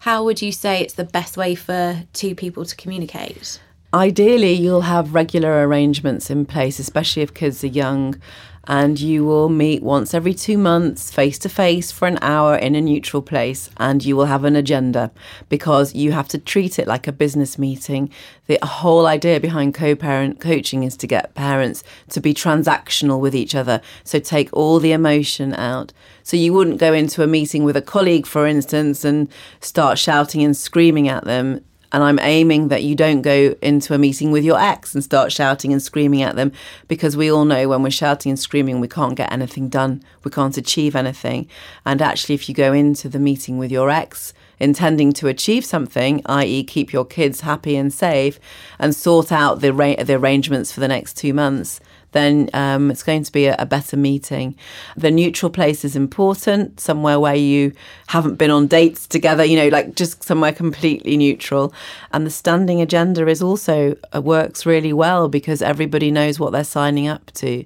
How 0.00 0.24
would 0.24 0.40
you 0.40 0.52
say 0.52 0.80
it's 0.80 0.94
the 0.94 1.04
best 1.04 1.36
way 1.36 1.54
for 1.54 2.04
two 2.12 2.34
people 2.34 2.64
to 2.64 2.76
communicate? 2.76 3.60
Ideally, 3.92 4.52
you'll 4.52 4.82
have 4.82 5.14
regular 5.14 5.66
arrangements 5.66 6.30
in 6.30 6.46
place, 6.46 6.78
especially 6.78 7.22
if 7.22 7.34
kids 7.34 7.62
are 7.62 7.68
young 7.68 8.20
and 8.66 9.00
you 9.00 9.24
will 9.24 9.48
meet 9.48 9.82
once 9.82 10.14
every 10.14 10.34
two 10.34 10.56
months 10.56 11.10
face 11.10 11.38
to 11.38 11.48
face 11.48 11.92
for 11.92 12.08
an 12.08 12.18
hour 12.22 12.56
in 12.56 12.74
a 12.74 12.80
neutral 12.80 13.22
place 13.22 13.70
and 13.76 14.04
you 14.04 14.16
will 14.16 14.26
have 14.26 14.44
an 14.44 14.56
agenda 14.56 15.10
because 15.48 15.94
you 15.94 16.12
have 16.12 16.28
to 16.28 16.38
treat 16.38 16.78
it 16.78 16.86
like 16.86 17.06
a 17.06 17.12
business 17.12 17.58
meeting. 17.58 18.10
The 18.46 18.58
whole 18.62 19.06
idea 19.06 19.40
behind 19.40 19.74
co 19.74 19.94
parent 19.94 20.40
coaching 20.40 20.82
is 20.82 20.96
to 20.98 21.06
get 21.06 21.34
parents 21.34 21.84
to 22.10 22.20
be 22.20 22.34
transactional 22.34 23.20
with 23.20 23.34
each 23.34 23.54
other. 23.54 23.80
So 24.02 24.18
take 24.18 24.48
all 24.52 24.78
the 24.78 24.92
emotion 24.92 25.54
out. 25.54 25.92
So 26.22 26.36
you 26.36 26.52
wouldn't 26.52 26.78
go 26.78 26.92
into 26.92 27.22
a 27.22 27.26
meeting 27.26 27.64
with 27.64 27.76
a 27.76 27.82
colleague, 27.82 28.26
for 28.26 28.46
instance, 28.46 29.04
and 29.04 29.28
start 29.60 29.98
shouting 29.98 30.42
and 30.42 30.56
screaming 30.56 31.08
at 31.08 31.24
them 31.24 31.60
and 31.94 32.02
I'm 32.02 32.18
aiming 32.18 32.68
that 32.68 32.82
you 32.82 32.96
don't 32.96 33.22
go 33.22 33.54
into 33.62 33.94
a 33.94 33.98
meeting 33.98 34.32
with 34.32 34.42
your 34.42 34.58
ex 34.58 34.96
and 34.96 35.04
start 35.04 35.30
shouting 35.30 35.72
and 35.72 35.80
screaming 35.80 36.22
at 36.22 36.34
them 36.34 36.50
because 36.88 37.16
we 37.16 37.30
all 37.30 37.44
know 37.44 37.68
when 37.68 37.84
we're 37.84 37.90
shouting 37.90 38.30
and 38.30 38.38
screaming, 38.38 38.80
we 38.80 38.88
can't 38.88 39.14
get 39.14 39.30
anything 39.30 39.68
done. 39.68 40.02
We 40.24 40.32
can't 40.32 40.56
achieve 40.56 40.96
anything. 40.96 41.48
And 41.86 42.02
actually, 42.02 42.34
if 42.34 42.48
you 42.48 42.54
go 42.54 42.72
into 42.72 43.08
the 43.08 43.20
meeting 43.20 43.58
with 43.58 43.70
your 43.70 43.90
ex, 43.90 44.34
intending 44.58 45.12
to 45.12 45.28
achieve 45.28 45.64
something, 45.64 46.20
i.e., 46.26 46.64
keep 46.64 46.92
your 46.92 47.04
kids 47.04 47.42
happy 47.42 47.76
and 47.76 47.94
safe, 47.94 48.40
and 48.80 48.92
sort 48.92 49.30
out 49.30 49.60
the, 49.60 49.72
ra- 49.72 50.02
the 50.02 50.14
arrangements 50.14 50.72
for 50.72 50.80
the 50.80 50.88
next 50.88 51.16
two 51.16 51.32
months, 51.32 51.78
then 52.14 52.48
um, 52.54 52.90
it's 52.90 53.02
going 53.02 53.24
to 53.24 53.32
be 53.32 53.46
a, 53.46 53.56
a, 53.58 53.66
better 53.66 53.96
meeting. 53.96 54.56
The 54.96 55.10
neutral 55.10 55.50
place 55.50 55.84
is 55.84 55.94
important, 55.94 56.80
somewhere 56.80 57.20
where 57.20 57.34
you 57.34 57.72
haven't 58.06 58.36
been 58.36 58.50
on 58.50 58.68
dates 58.68 59.06
together, 59.06 59.44
you 59.44 59.56
know, 59.56 59.68
like 59.68 59.96
just 59.96 60.22
somewhere 60.22 60.52
completely 60.52 61.16
neutral. 61.16 61.74
And 62.12 62.24
the 62.24 62.30
standing 62.30 62.80
agenda 62.80 63.26
is 63.26 63.42
also 63.42 63.96
uh, 64.14 64.22
works 64.22 64.64
really 64.64 64.92
well 64.92 65.28
because 65.28 65.60
everybody 65.60 66.10
knows 66.10 66.40
what 66.40 66.52
they're 66.52 66.64
signing 66.64 67.08
up 67.08 67.30
to. 67.34 67.64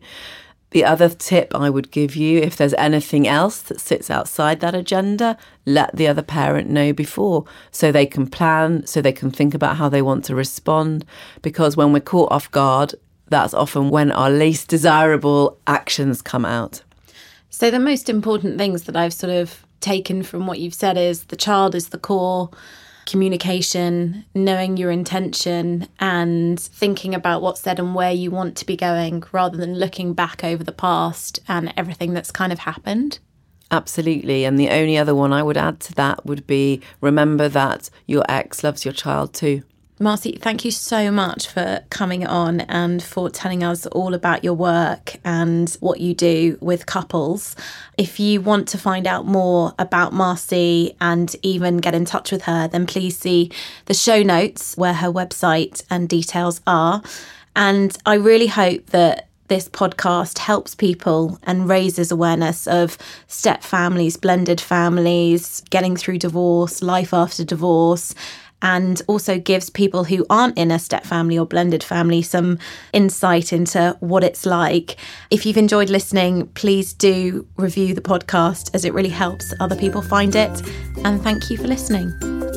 The 0.71 0.85
other 0.85 1.09
tip 1.09 1.55
I 1.55 1.71
would 1.71 1.91
give 1.91 2.15
you 2.15 2.41
if 2.41 2.57
there's 2.57 2.75
anything 2.75 3.27
else 3.27 3.63
that 3.63 3.81
sits 3.81 4.11
outside 4.11 4.61
that 4.61 4.75
agenda, 4.75 5.39
let 5.65 5.95
the 5.97 6.07
other 6.07 6.23
parent 6.23 6.69
know 6.69 6.93
before 6.93 7.45
so 7.71 7.91
they 7.91 8.05
can 8.05 8.29
plan, 8.29 8.87
so 8.87 9.01
they 9.01 9.13
can 9.13 9.31
think 9.31 9.55
about 9.55 9.77
how 9.77 9.89
they 9.89 10.03
want 10.03 10.25
to 10.27 10.35
respond. 10.35 11.07
Because 11.41 11.77
when 11.77 11.93
we're 11.93 12.01
caught 12.01 12.33
off 12.33 12.51
guard, 12.51 12.95
that's 13.31 13.55
often 13.55 13.91
when 13.91 14.11
our 14.13 14.31
least 14.31 14.69
desirable 14.69 15.59
actions 15.67 16.23
come 16.23 16.45
out. 16.45 16.83
So, 17.51 17.71
the 17.71 17.79
most 17.79 18.09
important 18.09 18.59
things 18.59 18.85
that 18.85 18.97
I've 18.97 19.13
sort 19.13 19.33
of 19.33 19.65
taken 19.81 20.23
from 20.23 20.47
what 20.47 20.59
you've 20.59 20.75
said 20.75 20.97
is 20.97 21.25
the 21.25 21.37
child 21.37 21.75
is 21.75 21.89
the 21.89 21.99
core, 21.99 22.51
communication, 23.07 24.25
knowing 24.35 24.77
your 24.77 24.91
intention, 24.91 25.89
and 25.99 26.61
thinking 26.61 27.15
about 27.15 27.43
what's 27.43 27.61
said 27.61 27.79
and 27.79 27.95
where 27.95 28.13
you 28.13 28.31
want 28.31 28.57
to 28.57 28.67
be 28.67 28.77
going 28.77 29.25
rather 29.33 29.57
than 29.57 29.79
looking 29.79 30.13
back 30.13 30.45
over 30.45 30.63
the 30.63 30.73
past 30.73 31.41
and 31.49 31.73
everything 31.77 32.13
that's 32.13 32.31
kind 32.31 32.53
of 32.53 32.61
happened. 32.61 33.19
Absolutely. 33.71 34.45
And 34.45 34.59
the 34.59 34.71
only 34.71 34.97
other 34.97 35.15
one 35.15 35.33
I 35.33 35.43
would 35.43 35.57
add 35.57 35.81
to 35.81 35.95
that 35.95 36.25
would 36.25 36.47
be 36.47 36.81
remember 37.01 37.49
that 37.49 37.91
your 38.07 38.25
ex 38.29 38.65
loves 38.65 38.85
your 38.85 38.95
child 38.95 39.35
too. 39.35 39.63
Marcy, 40.01 40.39
thank 40.41 40.65
you 40.65 40.71
so 40.71 41.11
much 41.11 41.49
for 41.49 41.83
coming 41.91 42.25
on 42.25 42.61
and 42.63 43.03
for 43.03 43.29
telling 43.29 43.65
us 43.65 43.85
all 43.87 44.15
about 44.15 44.45
your 44.45 44.55
work 44.55 45.17
and 45.25 45.77
what 45.81 45.99
you 45.99 46.15
do 46.15 46.57
with 46.61 46.87
couples. 46.87 47.57
If 47.97 48.21
you 48.21 48.41
want 48.41 48.69
to 48.69 48.79
find 48.79 49.09
out 49.09 49.27
more 49.27 49.75
about 49.77 50.13
Marcy 50.13 50.95
and 51.01 51.35
even 51.43 51.79
get 51.79 51.97
in 51.97 52.05
touch 52.05 52.31
with 52.31 52.43
her, 52.43 52.69
then 52.69 52.87
please 52.87 53.19
see 53.19 53.51
the 53.87 53.95
show 53.95 54.23
notes 54.23 54.77
where 54.77 54.95
her 54.95 55.09
website 55.09 55.83
and 55.91 56.09
details 56.09 56.61
are. 56.65 57.03
And 57.57 57.97
I 58.07 58.15
really 58.15 58.47
hope 58.47 58.87
that 58.91 59.29
this 59.49 59.69
podcast 59.69 60.39
helps 60.39 60.75
people 60.75 61.39
and 61.43 61.69
raises 61.69 62.13
awareness 62.13 62.69
of 62.69 62.99
step 63.27 63.65
families, 63.65 64.17
blended 64.17 64.61
families, 64.61 65.63
getting 65.71 65.97
through 65.97 66.19
divorce, 66.19 66.83
life 66.83 67.13
after 67.13 67.45
divorce, 67.45 68.15
and 68.63 69.01
also 69.07 69.39
gives 69.39 69.71
people 69.71 70.05
who 70.05 70.27
aren't 70.29 70.59
in 70.59 70.71
a 70.71 70.79
step 70.79 71.05
family 71.05 71.39
or 71.39 71.47
blended 71.47 71.83
family 71.83 72.23
some 72.23 72.59
insight 72.93 73.53
into 73.53 73.97
what 74.01 74.25
it's 74.25 74.47
like. 74.47 74.97
If 75.31 75.47
you've 75.47 75.57
enjoyed 75.57 75.91
listening, 75.91 76.47
please 76.49 76.93
do 76.93 77.47
review 77.57 77.95
the 77.95 78.01
podcast 78.01 78.71
as 78.75 78.85
it 78.85 78.95
really 78.95 79.09
helps 79.09 79.53
other 79.61 79.77
people 79.77 80.03
find 80.03 80.35
it. 80.35 80.63
And 81.05 81.23
thank 81.23 81.51
you 81.51 81.57
for 81.57 81.67
listening. 81.69 82.48